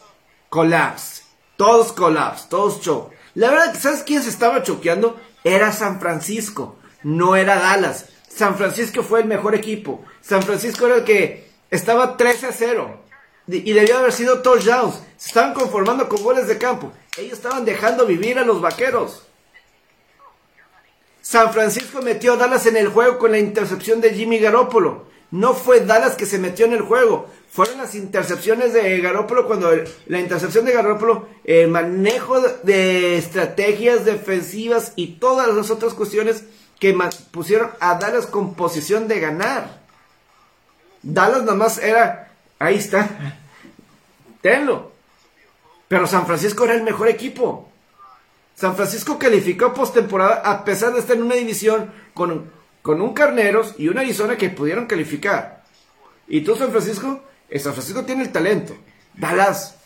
[0.49, 1.23] collapse.
[1.57, 3.15] Todos collapse, todos choke.
[3.35, 5.19] La verdad, ¿sabes quién se estaba choqueando?
[5.43, 8.05] Era San Francisco, no era Dallas.
[8.27, 10.03] San Francisco fue el mejor equipo.
[10.21, 13.03] San Francisco era el que estaba 13 a 0
[13.47, 15.01] y debió haber sido touchdowns.
[15.17, 16.91] Se estaban conformando con goles de campo.
[17.17, 19.23] Ellos estaban dejando vivir a los vaqueros.
[21.29, 25.05] San Francisco metió a Dallas en el juego con la intercepción de Jimmy Garoppolo.
[25.29, 27.29] No fue Dallas que se metió en el juego.
[27.51, 29.69] fueron las intercepciones de Garópolo cuando
[30.07, 36.45] la intercepción de Garópolo, el manejo de estrategias defensivas y todas las otras cuestiones
[36.79, 36.97] que
[37.29, 39.81] pusieron a Dallas con posición de ganar.
[41.03, 43.37] Dallas nada más era, ahí está,
[44.41, 44.93] tenlo.
[45.87, 47.68] Pero San Francisco era el mejor equipo.
[48.59, 53.75] San Francisco calificó postemporada a pesar de estar en una división con, con un Carneros
[53.77, 55.63] y un Arizona que pudieron calificar.
[56.27, 58.75] Y tú, San Francisco, San Francisco tiene el talento.
[59.13, 59.77] Dallas,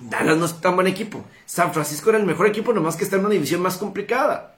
[0.00, 1.24] Dallas no es tan buen equipo.
[1.44, 4.56] San Francisco era el mejor equipo, nomás que está en una división más complicada.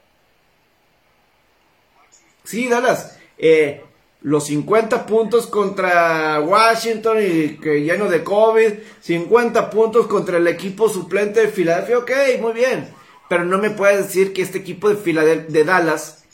[2.44, 3.18] Sí, Dallas.
[3.36, 3.84] Eh,
[4.22, 8.72] los 50 puntos contra Washington y que lleno de COVID.
[9.02, 11.98] 50 puntos contra el equipo suplente de Filadelfia.
[11.98, 12.10] Ok,
[12.40, 12.96] muy bien.
[13.28, 16.24] Pero no me puedes decir que este equipo de, de Dallas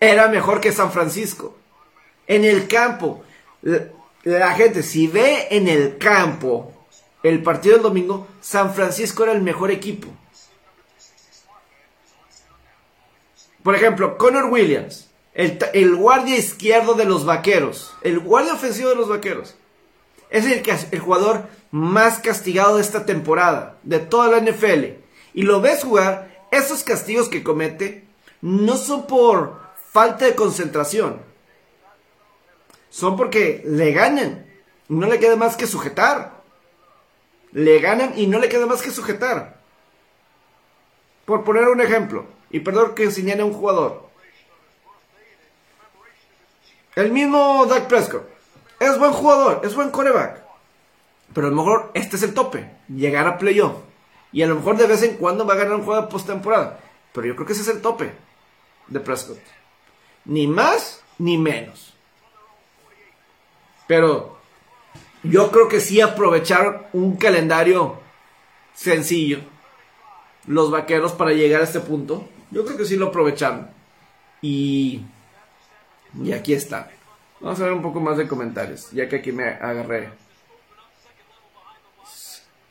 [0.00, 1.56] era mejor que San Francisco.
[2.26, 3.22] En el campo,
[4.24, 6.72] la, gente, si ve en el campo
[7.22, 10.08] el partido del domingo, San Francisco era el mejor equipo.
[13.62, 18.96] Por ejemplo, Connor Williams, el, el, guardia izquierdo de los vaqueros, el guardia ofensivo de
[18.96, 19.54] los vaqueros,
[20.30, 25.01] es el, el jugador más castigado de esta temporada, de toda la NFL
[25.34, 28.04] y lo ves jugar, esos castigos que comete
[28.40, 31.20] no son por falta de concentración.
[32.90, 34.46] Son porque le ganan.
[34.88, 36.42] No le queda más que sujetar.
[37.52, 39.60] Le ganan y no le queda más que sujetar.
[41.24, 44.08] Por poner un ejemplo, y perdón que enseñara a un jugador.
[46.94, 48.28] El mismo Dak Prescott.
[48.78, 50.42] Es buen jugador, es buen coreback.
[51.32, 52.70] Pero a lo mejor este es el tope.
[52.88, 53.76] Llegar a playoff.
[54.32, 56.80] Y a lo mejor de vez en cuando va a ganar un juego de postemporada.
[57.12, 58.12] Pero yo creo que ese es el tope
[58.86, 59.38] de Prescott.
[60.24, 61.94] Ni más ni menos.
[63.86, 64.38] Pero
[65.22, 68.00] yo creo que sí aprovecharon un calendario
[68.74, 69.40] sencillo.
[70.46, 72.26] Los vaqueros para llegar a este punto.
[72.50, 73.70] Yo creo que sí lo aprovecharon.
[74.40, 75.02] Y,
[76.22, 76.90] y aquí está.
[77.40, 78.90] Vamos a ver un poco más de comentarios.
[78.92, 80.10] Ya que aquí me agarré.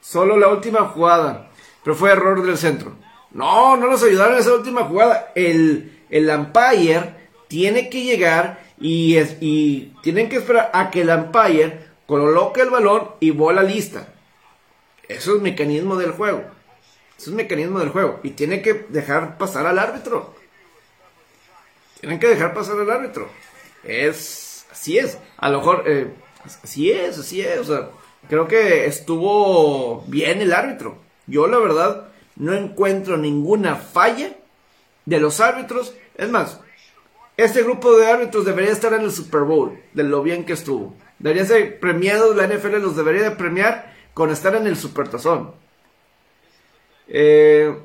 [0.01, 1.50] Solo la última jugada.
[1.83, 2.95] Pero fue error del centro.
[3.31, 5.31] No, no nos ayudaron esa última jugada.
[5.35, 7.15] El, el umpire
[7.47, 12.69] tiene que llegar y, es, y tienen que esperar a que el umpire coloque el
[12.69, 14.07] balón y bola lista.
[15.07, 16.43] Eso es mecanismo del juego.
[17.17, 18.19] Eso es mecanismo del juego.
[18.23, 20.33] Y tiene que dejar pasar al árbitro.
[21.99, 23.29] Tienen que dejar pasar al árbitro.
[23.83, 24.65] Es.
[24.71, 25.17] Así es.
[25.37, 25.83] A lo mejor.
[25.85, 26.07] Eh,
[26.63, 27.59] así es, así es.
[27.59, 27.89] O sea,
[28.27, 30.97] creo que estuvo bien el árbitro.
[31.31, 34.35] Yo la verdad no encuentro ninguna falla
[35.05, 35.95] de los árbitros.
[36.15, 36.59] Es más,
[37.37, 40.93] este grupo de árbitros debería estar en el Super Bowl, de lo bien que estuvo.
[41.19, 45.53] Deberían ser premiados, la NFL los debería de premiar con estar en el Super Tazón.
[47.07, 47.79] Eh,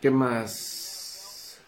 [0.00, 1.60] ¿Qué más?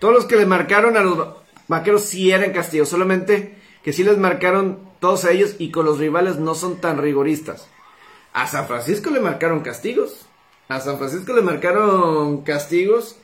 [0.00, 1.36] Todos los que le marcaron a los
[1.68, 6.36] vaqueros sí eran castigos, solamente que sí les marcaron todos ellos y con los rivales
[6.36, 7.66] no son tan rigoristas.
[8.32, 10.26] A San Francisco le marcaron castigos.
[10.68, 13.16] A San Francisco le marcaron castigos,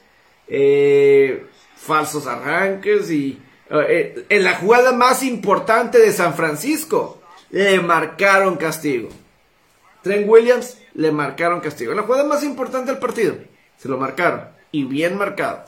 [0.49, 8.57] eh, falsos arranques y eh, en la jugada más importante de San Francisco le marcaron
[8.57, 9.11] castigo.
[10.03, 11.93] Trent Williams le marcaron castigo.
[11.93, 13.37] En la jugada más importante del partido
[13.77, 15.65] se lo marcaron y bien marcado.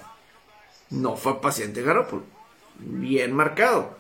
[0.91, 2.25] No fue paciente Garoppolo.
[2.81, 4.00] Bien marcado.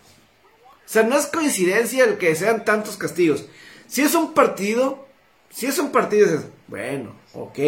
[0.91, 3.45] Sea, no es coincidencia el que sean tantos castigos.
[3.87, 5.07] Si es un partido,
[5.49, 7.59] si es un partido, dices, bueno, ok,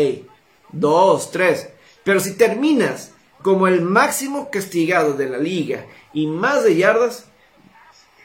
[0.73, 1.69] dos, tres.
[2.03, 7.27] Pero si terminas como el máximo castigado de la liga y más de yardas,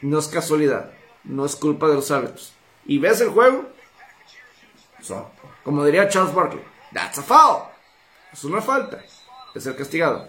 [0.02, 0.90] no es casualidad,
[1.22, 2.52] no es culpa de los árbitros.
[2.84, 3.68] Y ves el juego,
[5.62, 7.68] como diría Charles Barkley, that's a foul.
[8.32, 9.00] Es una falta,
[9.54, 10.28] es el castigado.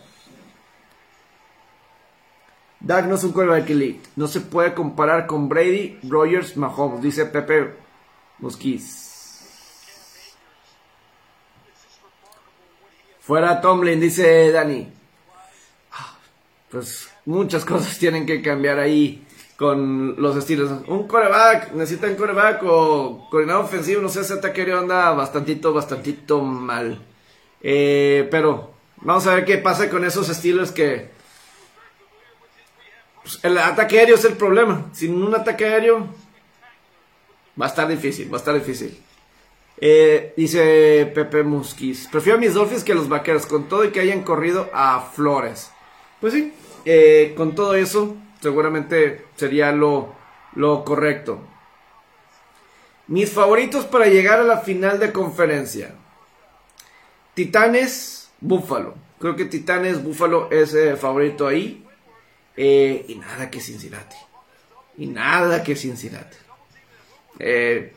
[2.79, 4.09] Dak no es un quarterback elite.
[4.15, 7.73] No se puede comparar con Brady, Rogers, Mahomes, dice Pepe
[8.39, 9.09] Mosquiz.
[13.19, 14.91] Fuera Tomlin, dice Dani.
[16.71, 19.25] Pues muchas cosas tienen que cambiar ahí
[19.59, 20.71] con los estilos.
[20.87, 26.97] Un coreback, necesitan coreback o coordinador ofensivo, no sé, ese ataque anda bastantito, bastantito mal.
[27.61, 31.09] Eh, pero vamos a ver qué pasa con esos estilos que
[33.29, 34.89] pues, el ataque aéreo es el problema.
[34.91, 36.07] Sin un ataque aéreo
[37.59, 38.99] va a estar difícil, va a estar difícil.
[39.81, 43.91] Eh, dice Pepe Musquiz, prefiero a mis Dolphins que a los Vaqueros, con todo y
[43.91, 45.71] que hayan corrido a Flores.
[46.19, 46.53] Pues sí,
[46.85, 50.15] eh, con todo eso, seguramente sería lo,
[50.55, 51.39] lo correcto.
[53.07, 55.95] Mis favoritos para llegar a la final de conferencia.
[57.35, 58.95] Titanes, Búfalo.
[59.19, 61.85] Creo que Titanes, Búfalo es eh, favorito ahí.
[62.55, 64.15] Eh, y nada que Cincinnati.
[64.97, 66.37] Y nada que Cincinnati.
[67.39, 67.93] Eh,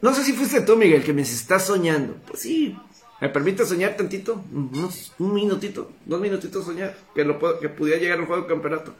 [0.00, 2.16] No sé si fuiste tú, Miguel, que me estás soñando.
[2.26, 2.76] Pues sí,
[3.20, 4.42] ¿me permite soñar tantito?
[5.18, 6.96] un minutito, dos minutitos soñar.
[7.14, 8.94] Que, lo, que pudiera llegar al juego de campeonato.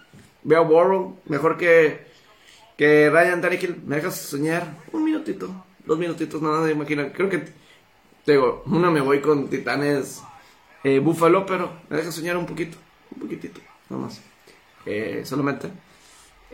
[0.44, 2.07] Veo a Borrow, mejor que,
[2.76, 3.82] que Ryan Tannehill.
[3.84, 4.76] ¿Me dejas soñar?
[4.92, 7.12] Un minutito, dos minutitos, nada de imaginar.
[7.12, 7.44] Creo que,
[8.26, 10.22] digo, una me voy con Titanes
[10.84, 12.76] eh, Búfalo, pero me dejas soñar un poquito,
[13.14, 14.20] un poquitito, nada más.
[14.86, 15.68] Eh, solamente.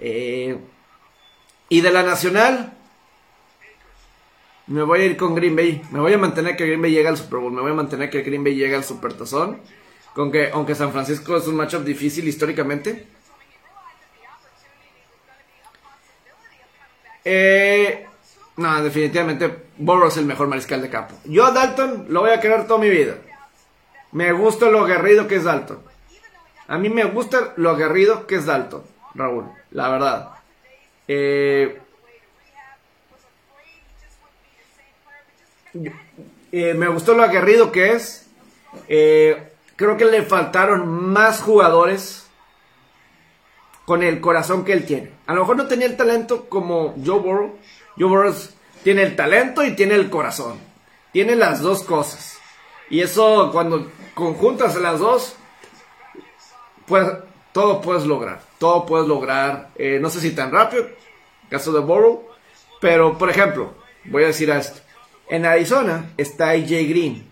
[0.00, 0.58] Eh,
[1.68, 2.72] y de la nacional,
[4.66, 5.82] me voy a ir con Green Bay.
[5.90, 7.52] Me voy a mantener que Green Bay llegue al Super Bowl.
[7.52, 9.60] Me voy a mantener que Green Bay llegue al Super Tazón.
[10.14, 13.06] Con que, aunque San Francisco es un matchup difícil históricamente.
[17.24, 18.06] Eh,
[18.56, 21.14] no, definitivamente Burrow es el mejor mariscal de campo.
[21.24, 23.16] Yo a Dalton lo voy a querer toda mi vida.
[24.12, 25.87] Me gusta lo aguerrido que es Dalton.
[26.68, 28.82] A mí me gusta lo aguerrido que es Dalton,
[29.14, 30.30] Raúl, la verdad.
[31.08, 31.80] Eh,
[36.52, 38.26] eh, me gustó lo aguerrido que es.
[38.86, 42.28] Eh, creo que le faltaron más jugadores
[43.86, 45.12] con el corazón que él tiene.
[45.26, 47.58] A lo mejor no tenía el talento como Joe Burrow.
[47.98, 48.34] Joe Burrow
[48.84, 50.58] tiene el talento y tiene el corazón.
[51.12, 52.38] Tiene las dos cosas.
[52.90, 55.37] Y eso cuando conjuntas las dos,
[56.88, 57.06] pues
[57.52, 60.88] todo puedes lograr, todo puedes lograr, eh, no sé si tan rápido,
[61.50, 62.26] caso de Burrow,
[62.80, 63.74] pero por ejemplo,
[64.04, 64.80] voy a decir esto,
[65.28, 67.28] en Arizona está AJ Green.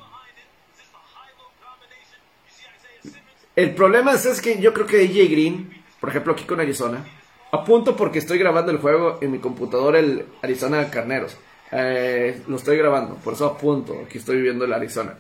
[3.55, 7.05] El problema es, que yo creo que AJ Green, por ejemplo aquí con Arizona,
[7.51, 11.37] apunto porque estoy grabando el juego en mi computadora, el Arizona Carneros.
[11.73, 15.15] Eh, lo estoy grabando, por eso apunto, aquí estoy viviendo el Arizona.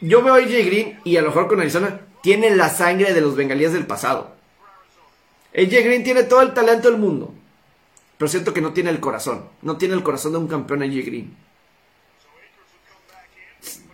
[0.00, 3.20] Yo veo a AJ Green y a lo mejor con Arizona tiene la sangre de
[3.20, 4.34] los bengalíes del pasado.
[5.54, 7.34] AJ Green tiene todo el talento del mundo,
[8.16, 9.44] pero siento que no tiene el corazón.
[9.60, 11.36] No tiene el corazón de un campeón AJ Green.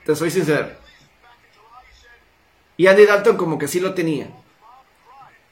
[0.05, 0.69] Te soy sincero.
[2.77, 4.31] Y Andy Dalton como que sí lo tenía.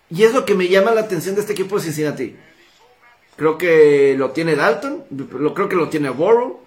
[0.08, 2.36] Y es lo que me llama la atención de este equipo de Cincinnati.
[3.36, 5.04] Creo que lo tiene Dalton,
[5.54, 6.60] creo que lo tiene Borrow,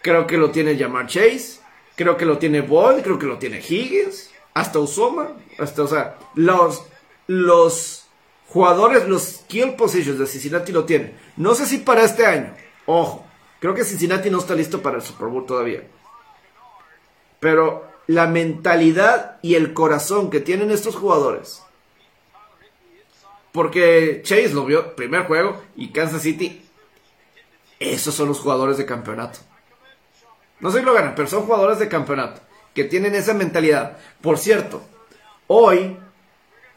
[0.00, 1.58] creo que lo tiene Jamar Chase,
[1.96, 6.16] creo que lo tiene Boyd, creo que lo tiene Higgins hasta Usoma, hasta, o sea,
[6.34, 6.82] los,
[7.26, 8.06] los
[8.48, 11.14] jugadores, los kill positions de Cincinnati lo tienen.
[11.36, 12.54] No sé si para este año,
[12.86, 13.26] ojo,
[13.60, 15.86] creo que Cincinnati no está listo para el Super Bowl todavía.
[17.38, 21.62] Pero la mentalidad y el corazón que tienen estos jugadores.
[23.52, 26.66] Porque Chase lo vio primer juego y Kansas City.
[27.78, 29.38] Esos son los jugadores de campeonato.
[30.60, 32.45] No sé si lo ganan, pero son jugadores de campeonato
[32.76, 33.96] que tienen esa mentalidad.
[34.20, 34.82] Por cierto,
[35.46, 35.96] hoy,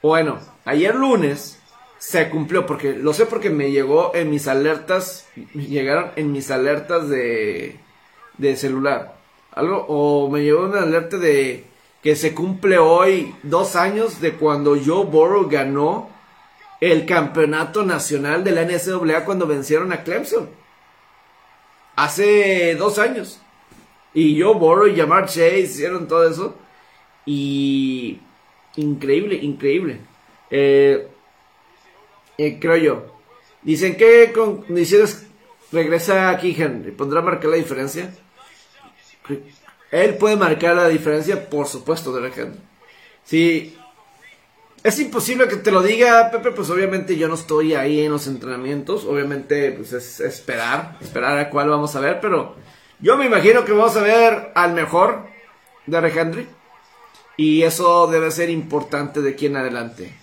[0.02, 1.60] bueno, ayer lunes
[1.98, 7.10] se cumplió, porque lo sé porque me llegó en mis alertas, llegaron en mis alertas
[7.10, 7.78] de,
[8.38, 9.18] de celular.
[9.52, 11.66] Algo, o me llegó una alerta de
[12.02, 16.10] que se cumple hoy dos años de cuando Joe Burrow ganó
[16.80, 20.50] el campeonato nacional de la NCAA cuando vencieron a Clemson.
[21.98, 23.42] Hace dos años.
[24.14, 26.56] Y yo, Boro y Jamar Chase hicieron todo eso.
[27.26, 28.20] Y.
[28.76, 30.00] Increíble, increíble.
[30.50, 31.08] Eh,
[32.38, 33.16] eh, creo yo.
[33.62, 35.28] Dicen que con condiciones
[35.72, 36.92] regresa aquí Henry.
[36.92, 38.14] ¿Pondrá marcar la diferencia?
[39.92, 42.60] Él puede marcar la diferencia, por supuesto, de Henry.
[43.24, 43.76] Si
[44.84, 48.28] es imposible que te lo diga, Pepe, pues obviamente yo no estoy ahí en los
[48.28, 49.04] entrenamientos.
[49.06, 52.56] Obviamente, pues es esperar, esperar a cuál vamos a ver, pero
[53.00, 55.28] yo me imagino que vamos a ver al mejor
[55.86, 56.48] de Henry.
[57.38, 60.14] Y eso debe ser importante de aquí en adelante.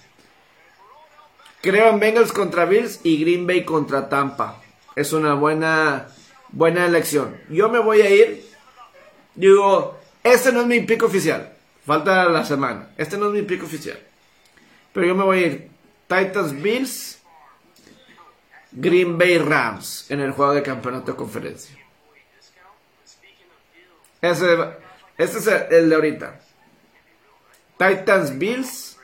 [1.62, 4.60] Creo en Bengals contra Bills y Green Bay contra Tampa.
[4.94, 6.08] Es una buena,
[6.50, 7.40] buena elección.
[7.48, 8.46] Yo me voy a ir.
[9.34, 11.54] Digo, este no es mi pico oficial.
[11.86, 12.90] Falta la semana.
[12.98, 13.98] Este no es mi pico oficial.
[14.92, 15.70] Pero yo me voy a ir.
[16.06, 17.22] Titans Bills.
[18.72, 21.85] Green Bay Rams en el juego de campeonato de conferencia.
[24.30, 24.56] Ese,
[25.18, 26.40] este es el de ahorita.
[27.78, 28.98] Titans Bills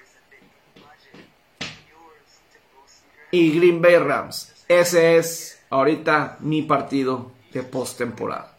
[3.31, 4.53] y Green Bay Rams.
[4.66, 8.57] Ese es ahorita mi partido de postemporada.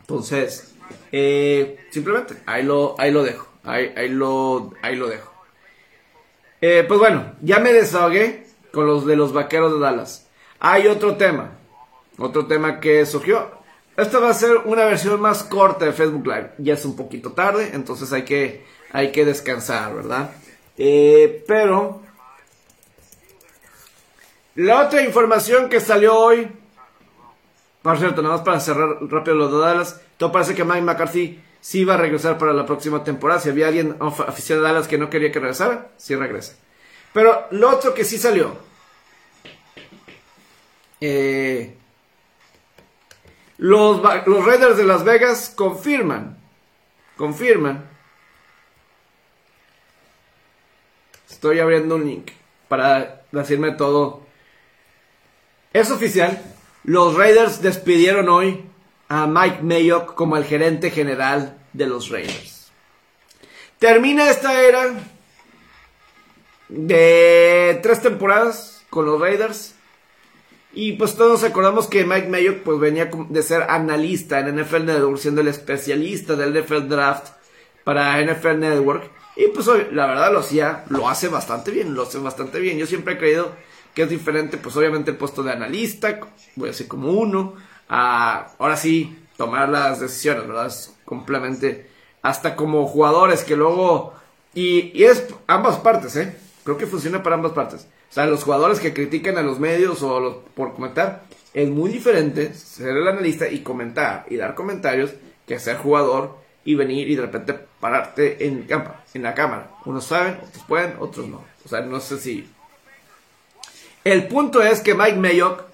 [0.00, 0.74] Entonces,
[1.12, 3.48] eh, simplemente ahí lo, ahí lo dejo.
[3.64, 5.32] Ahí, ahí, lo, ahí lo dejo.
[6.60, 10.28] Eh, pues bueno, ya me desahogué con los de los vaqueros de Dallas.
[10.60, 11.52] Hay otro tema.
[12.16, 13.63] Otro tema que surgió.
[13.96, 16.52] Esta va a ser una versión más corta de Facebook Live.
[16.58, 20.30] Ya es un poquito tarde, entonces hay que, hay que descansar, ¿verdad?
[20.76, 22.02] Eh, pero
[24.56, 26.48] la otra información que salió hoy,
[27.82, 31.40] por cierto, nada más para cerrar rápido los de Dallas, todo parece que Mike McCarthy
[31.60, 33.40] sí va a regresar para la próxima temporada.
[33.40, 36.56] Si había alguien aficionado de Dallas que no quería que regresara, sí regresa.
[37.12, 38.56] Pero lo otro que sí salió,
[41.00, 41.76] eh,
[43.58, 46.38] los, los Raiders de Las Vegas confirman,
[47.16, 47.88] confirman.
[51.30, 52.30] Estoy abriendo un link
[52.68, 54.22] para decirme todo.
[55.72, 56.40] Es oficial,
[56.84, 58.64] los Raiders despidieron hoy
[59.08, 62.70] a Mike Mayock como el gerente general de los Raiders.
[63.78, 64.94] Termina esta era
[66.68, 69.73] de tres temporadas con los Raiders.
[70.74, 75.18] Y pues todos acordamos que Mike Mayock pues venía de ser analista en NFL Network,
[75.18, 77.28] siendo el especialista del NFL Draft
[77.84, 79.10] para NFL Network.
[79.36, 82.78] Y pues la verdad lo hacía, lo hace bastante bien, lo hace bastante bien.
[82.78, 83.52] Yo siempre he creído
[83.94, 86.20] que es diferente, pues obviamente el puesto de analista,
[86.56, 87.54] voy a decir como uno,
[87.88, 90.66] a ahora sí tomar las decisiones, ¿verdad?
[90.66, 91.88] Es completamente,
[92.22, 94.14] hasta como jugadores que luego,
[94.52, 96.36] y, y es ambas partes, ¿eh?
[96.64, 97.86] Creo que funciona para ambas partes.
[98.14, 101.90] O sea, los jugadores que critican a los medios o los, por comentar, es muy
[101.90, 105.10] diferente ser el analista y comentar y dar comentarios
[105.48, 108.68] que ser jugador y venir y de repente pararte en,
[109.14, 109.72] en la cámara.
[109.84, 111.44] Unos saben, otros pueden, otros no.
[111.64, 112.48] O sea, no sé si...
[114.04, 115.64] El punto es que Mike Mayock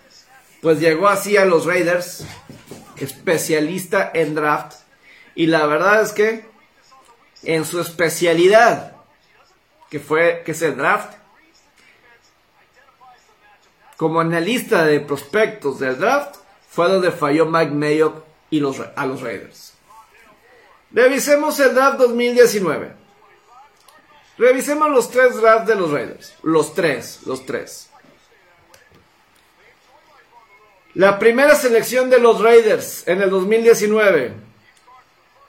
[0.62, 2.24] pues llegó así a los Raiders,
[2.96, 4.76] especialista en draft,
[5.34, 6.46] y la verdad es que
[7.42, 8.96] en su especialidad,
[9.90, 11.19] que fue que es el draft,
[14.00, 16.36] como analista de prospectos del draft,
[16.70, 19.74] fue donde falló Mike Mayock y a los Raiders.
[20.90, 22.94] Revisemos el draft 2019.
[24.38, 26.34] Revisemos los tres drafts de los Raiders.
[26.42, 27.90] Los tres, los tres.
[30.94, 34.32] La primera selección de los Raiders en el 2019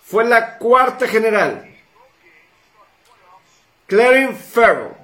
[0.04, 1.74] fue la cuarta general.
[3.88, 5.01] Clarence Farrell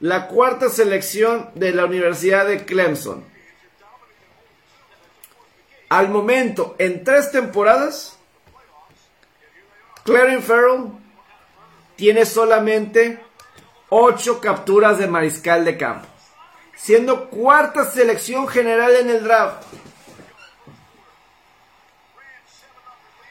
[0.00, 3.24] la cuarta selección de la Universidad de Clemson.
[5.88, 8.18] Al momento, en tres temporadas,
[10.04, 10.92] Clarence Farrell
[11.96, 13.20] tiene solamente
[13.88, 16.06] ocho capturas de mariscal de campo,
[16.74, 19.62] siendo cuarta selección general en el draft.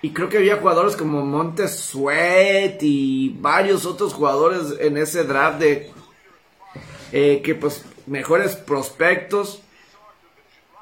[0.01, 5.59] Y creo que había jugadores como Montes Sweat y varios otros jugadores en ese draft
[5.59, 5.94] de
[7.11, 9.61] eh, que pues mejores prospectos.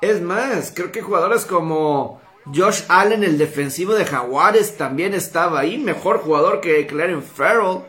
[0.02, 2.22] Es más, creo que jugadores como
[2.54, 5.78] Josh Allen, el defensivo de Jaguares, también estaba ahí.
[5.78, 7.84] Mejor jugador que Clarence Farrell,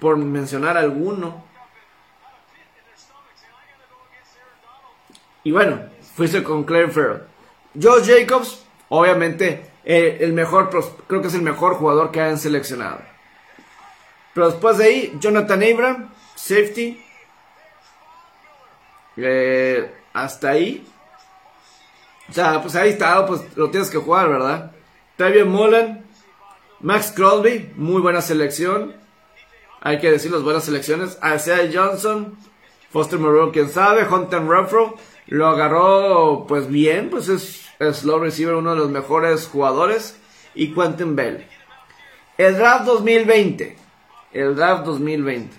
[0.00, 1.44] por mencionar alguno.
[5.42, 5.80] Y bueno,
[6.14, 7.22] fuiste con Clarence Farrell.
[7.80, 10.70] Josh Jacobs, obviamente, eh, el mejor,
[11.06, 13.00] creo que es el mejor jugador que han seleccionado.
[14.34, 17.05] Pero después de ahí, Jonathan Abram, safety.
[19.16, 20.86] Eh, hasta ahí.
[22.28, 24.72] O sea, pues ahí está, pues lo tienes que jugar, ¿verdad?
[25.16, 26.04] Tavion Mullen,
[26.80, 28.94] Max Crosby, muy buena selección.
[29.80, 31.18] Hay que decir las buenas selecciones.
[31.22, 32.36] Isaiah Johnson,
[32.90, 34.06] Foster Moreau, quién sabe.
[34.06, 34.96] Hunter Renfro
[35.26, 40.18] lo agarró, pues bien, pues es, slow receiver, uno de los mejores jugadores.
[40.54, 41.46] Y Quentin Bell.
[42.38, 43.76] El draft 2020.
[44.32, 45.56] El draft 2020.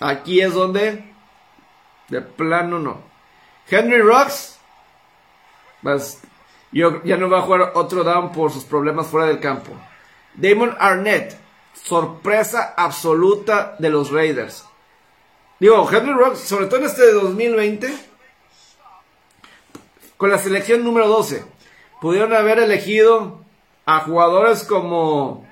[0.00, 1.09] Aquí es donde
[2.10, 3.00] de plano no.
[3.68, 4.58] Henry Rocks.
[5.82, 6.20] Pues,
[6.72, 9.72] yo, ya no va a jugar otro down por sus problemas fuera del campo.
[10.34, 11.38] Damon Arnett.
[11.72, 14.64] Sorpresa absoluta de los Raiders.
[15.58, 17.94] Digo, Henry Rocks, sobre todo en este 2020,
[20.16, 21.44] con la selección número 12,
[22.00, 23.44] pudieron haber elegido
[23.86, 25.46] a jugadores como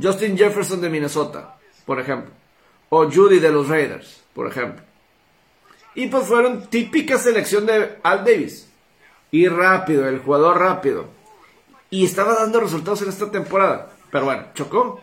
[0.00, 2.32] Justin Jefferson de Minnesota, por ejemplo,
[2.90, 4.83] o Judy de los Raiders, por ejemplo.
[5.94, 8.70] Y pues fueron típica selección de Al Davis.
[9.30, 11.06] Y rápido, el jugador rápido.
[11.90, 13.90] Y estaba dando resultados en esta temporada.
[14.10, 15.00] Pero bueno, chocó.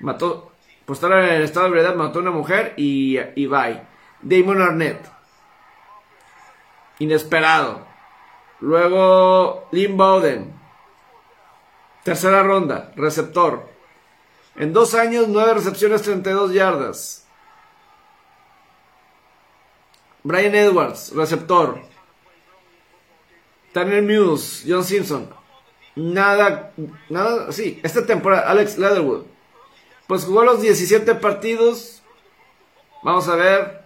[0.00, 0.52] Mató.
[0.86, 3.82] Pues estaba en el estado de verdad, mató a una mujer y, y bye.
[4.22, 5.00] Damon Arnett.
[6.98, 7.86] Inesperado.
[8.60, 10.54] Luego Lynn Bowden.
[12.02, 13.68] Tercera ronda, receptor.
[14.56, 17.26] En dos años, nueve recepciones, 32 yardas.
[20.22, 21.82] Brian Edwards, receptor.
[23.72, 25.28] Tanner Muse, John Simpson.
[25.96, 26.72] Nada,
[27.08, 29.24] nada, sí, esta temporada, Alex Leatherwood.
[30.06, 32.02] Pues jugó los 17 partidos.
[33.02, 33.82] Vamos a ver.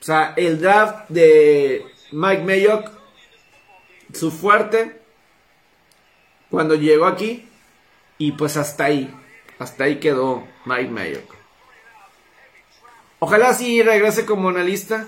[0.00, 2.90] O sea, el draft de Mike Mayock,
[4.14, 5.00] su fuerte,
[6.50, 7.48] cuando llegó aquí.
[8.18, 9.14] Y pues hasta ahí,
[9.58, 11.35] hasta ahí quedó Mike Mayock.
[13.18, 15.06] Ojalá sí regrese como analista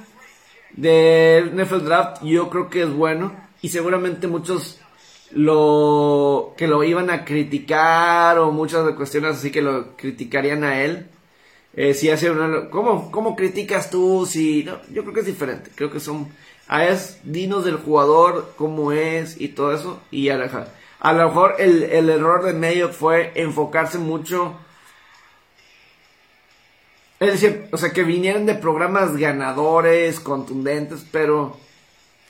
[0.72, 2.22] del NFL Draft.
[2.22, 3.32] Yo creo que es bueno.
[3.60, 4.80] Y seguramente muchos
[5.32, 10.82] lo que lo iban a criticar o muchas de cuestiones así que lo criticarían a
[10.82, 11.08] él.
[11.74, 14.26] Eh, si hace una, ¿cómo, ¿Cómo criticas tú?
[14.26, 15.70] Si, no, yo creo que es diferente.
[15.74, 16.28] Creo que son.
[16.66, 20.00] A es dinos del jugador, cómo es y todo eso.
[20.10, 20.66] Y a,
[21.00, 24.54] a lo mejor el, el error de medio fue enfocarse mucho
[27.20, 31.56] es decir, o sea, que vinieran de programas ganadores, contundentes, pero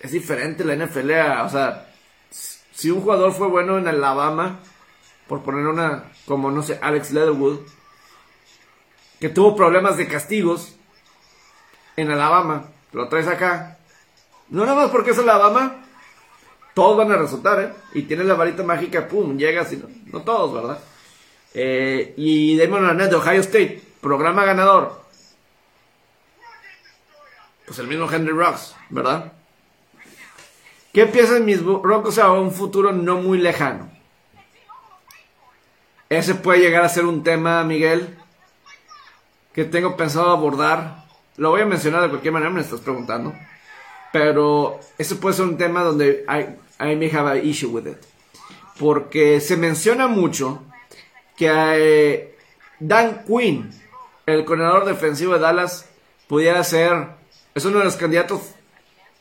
[0.00, 1.10] es diferente la NFL.
[1.44, 1.90] O sea,
[2.30, 4.60] si un jugador fue bueno en Alabama,
[5.26, 7.60] por poner una, como no sé, Alex Leatherwood,
[9.20, 10.76] que tuvo problemas de castigos
[11.96, 13.78] en Alabama, lo traes acá.
[14.48, 15.84] No nada más porque es Alabama,
[16.72, 17.72] todos van a resultar, ¿eh?
[17.92, 20.78] Y tiene la varita mágica, pum, llega así, no, no todos, ¿verdad?
[21.52, 25.00] Eh, y Damon Arnett de Ohio State Programa ganador.
[27.66, 29.32] Pues el mismo Henry Rocks, ¿verdad?
[30.92, 33.90] ¿Qué piensan mis Broncos a un futuro no muy lejano?
[36.08, 38.16] Ese puede llegar a ser un tema, Miguel,
[39.52, 41.04] que tengo pensado abordar.
[41.36, 43.34] Lo voy a mencionar de cualquier manera, me estás preguntando.
[44.12, 47.98] Pero ese puede ser un tema donde I, I may have an issue with it.
[48.78, 50.62] Porque se menciona mucho
[51.36, 52.38] que eh,
[52.80, 53.70] Dan Quinn
[54.34, 55.88] el coordinador defensivo de Dallas
[56.26, 57.08] pudiera ser,
[57.54, 58.42] es uno de los candidatos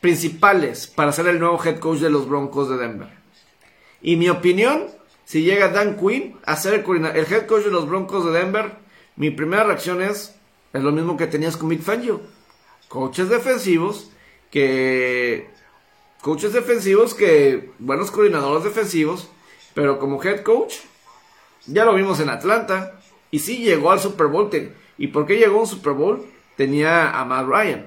[0.00, 3.08] principales para ser el nuevo head coach de los Broncos de Denver.
[4.02, 4.86] Y mi opinión,
[5.24, 8.72] si llega Dan Quinn a ser el, el head coach de los Broncos de Denver,
[9.16, 10.34] mi primera reacción es,
[10.74, 12.20] es lo mismo que tenías con Mick Fangio.
[12.88, 14.10] Coaches defensivos
[14.50, 15.50] que...
[16.20, 17.70] Coaches defensivos que...
[17.78, 19.28] Buenos coordinadores defensivos,
[19.72, 20.74] pero como head coach,
[21.66, 23.00] ya lo vimos en Atlanta.
[23.30, 24.50] Y sí llegó al Super Bowl.
[24.98, 26.26] ¿Y por qué llegó a un Super Bowl?
[26.56, 27.86] Tenía a Matt Ryan.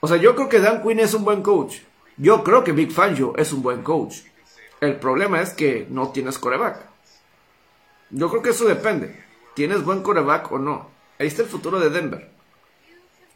[0.00, 1.76] O sea, yo creo que Dan Quinn es un buen coach.
[2.16, 4.18] Yo creo que Big Fangio es un buen coach.
[4.80, 6.78] El problema es que no tienes coreback.
[8.10, 9.24] Yo creo que eso depende.
[9.54, 10.90] ¿Tienes buen coreback o no?
[11.18, 12.30] Ahí está el futuro de Denver.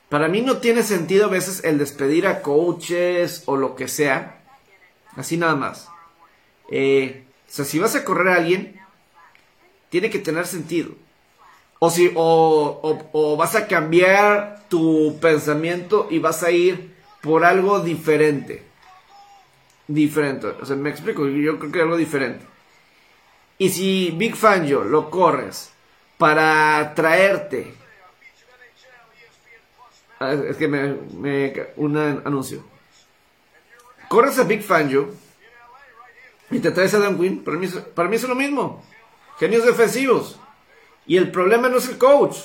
[0.08, 4.42] Para mí no tiene sentido a veces el despedir a coaches o lo que sea.
[5.16, 5.88] Así nada más.
[6.70, 8.80] Eh, o sea, si vas a correr a alguien,
[9.90, 10.90] tiene que tener sentido.
[11.80, 18.64] O, si, o, vas a cambiar tu pensamiento y vas a ir por algo diferente.
[19.86, 20.48] Diferente.
[20.60, 21.26] O sea, me explico.
[21.26, 22.44] Yo creo que algo diferente.
[23.58, 25.72] Y si Big Fangio lo corres
[26.16, 27.74] para traerte.
[30.20, 32.64] Ah, es que me, me un anuncio.
[34.08, 35.10] Corres a Big Fangio
[36.50, 37.44] y te traes a Dan Quinn.
[37.44, 38.82] Para mí, para mí es lo mismo.
[39.38, 40.40] Genios defensivos.
[41.08, 42.36] Y el problema no es el coach.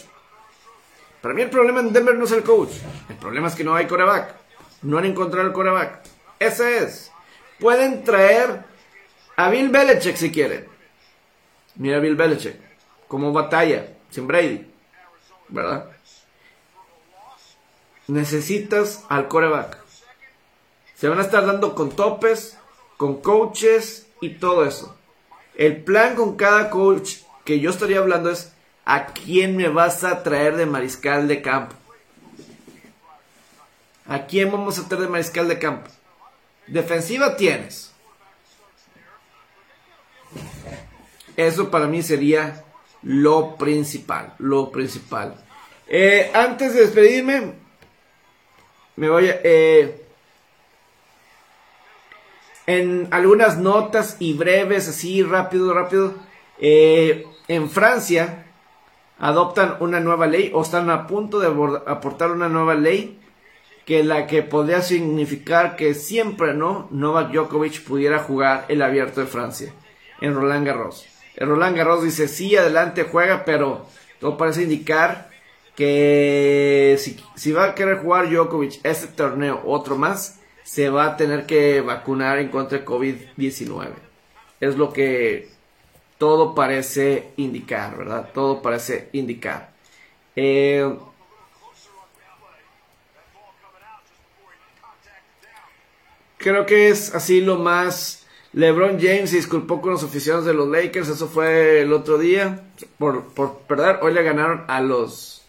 [1.21, 2.71] Para mí el problema en Denver no es el coach.
[3.09, 4.35] El problema es que no hay coreback.
[4.81, 5.99] No han encontrado el coreback.
[6.39, 7.11] Ese es.
[7.59, 8.63] Pueden traer
[9.35, 10.65] a Bill Belichick si quieren.
[11.75, 12.55] Mira Bill Belichick.
[13.09, 13.85] Como batalla.
[14.09, 14.65] Sin Brady.
[15.49, 15.89] ¿Verdad?
[18.07, 19.77] Necesitas al coreback.
[20.95, 22.57] Se van a estar dando con topes,
[22.95, 24.95] con coaches y todo eso.
[25.55, 28.53] El plan con cada coach que yo estaría hablando es
[28.85, 31.75] ¿a quién me vas a traer de mariscal de campo?
[34.05, 35.89] ¿A quién vamos a traer de mariscal de campo?
[36.67, 37.91] Defensiva tienes.
[41.35, 42.63] Eso para mí sería
[43.01, 45.35] lo principal, lo principal.
[45.87, 47.53] Eh, antes de despedirme,
[48.95, 49.39] me voy a...
[49.43, 49.99] Eh,
[52.65, 56.13] en algunas notas y breves, así rápido, rápido.
[56.59, 58.45] Eh, en Francia
[59.19, 61.47] adoptan una nueva ley o están a punto de
[61.87, 63.19] aportar una nueva ley
[63.85, 69.27] que la que podría significar que siempre no Novak Djokovic pudiera jugar el abierto de
[69.27, 69.73] Francia
[70.21, 71.05] en Roland Garros.
[71.35, 73.85] El Roland Garros dice sí, adelante juega, pero
[74.19, 75.29] todo parece indicar
[75.75, 81.17] que si, si va a querer jugar Djokovic este torneo otro más, se va a
[81.17, 83.89] tener que vacunar en contra de COVID-19.
[84.61, 85.52] Es lo que
[86.23, 88.29] todo parece indicar, ¿verdad?
[88.33, 89.73] Todo parece indicar.
[90.37, 90.97] Eh,
[96.37, 98.25] creo que es así lo más.
[98.53, 102.67] LeBron James se disculpó con los aficionados de los Lakers, eso fue el otro día,
[102.97, 103.99] por, por perder.
[104.01, 105.43] Hoy le ganaron a los.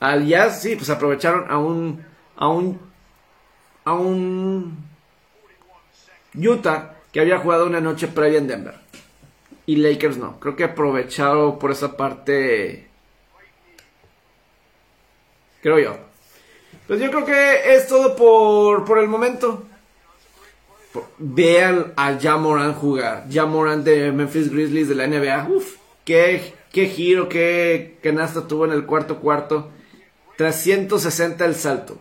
[0.00, 2.04] Al Jazz, sí, pues aprovecharon a un.
[2.36, 2.78] A un.
[3.86, 4.86] A un.
[6.34, 8.87] Utah que había jugado una noche previa en Denver.
[9.68, 10.40] Y Lakers no.
[10.40, 12.86] Creo que aprovecharon por esa parte.
[15.60, 15.94] Creo yo.
[16.86, 19.64] Pues yo creo que es todo por, por el momento.
[21.18, 23.26] Vean a Jamoran jugar.
[23.30, 25.48] Jamoran de Memphis Grizzlies de la NBA.
[25.50, 29.68] Uf, qué, qué giro, qué canasta tuvo en el cuarto cuarto.
[30.38, 31.98] 360 el salto.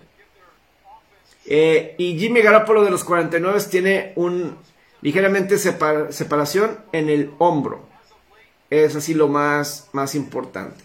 [1.46, 4.56] Eh, y Jimmy Garapolo de los 49 tiene un
[5.02, 7.86] ligeramente separación en el hombro.
[8.70, 10.84] Es así lo más, más importante.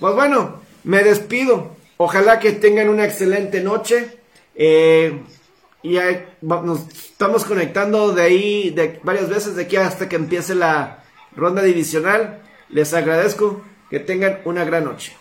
[0.00, 1.76] Pues bueno, me despido.
[1.96, 4.18] Ojalá que tengan una excelente noche.
[4.54, 5.22] Eh,
[5.82, 5.98] y
[6.40, 11.04] nos estamos conectando de ahí de varias veces de aquí hasta que empiece la
[11.36, 12.42] ronda divisional.
[12.70, 15.14] Les agradezco que tengan una gran noche.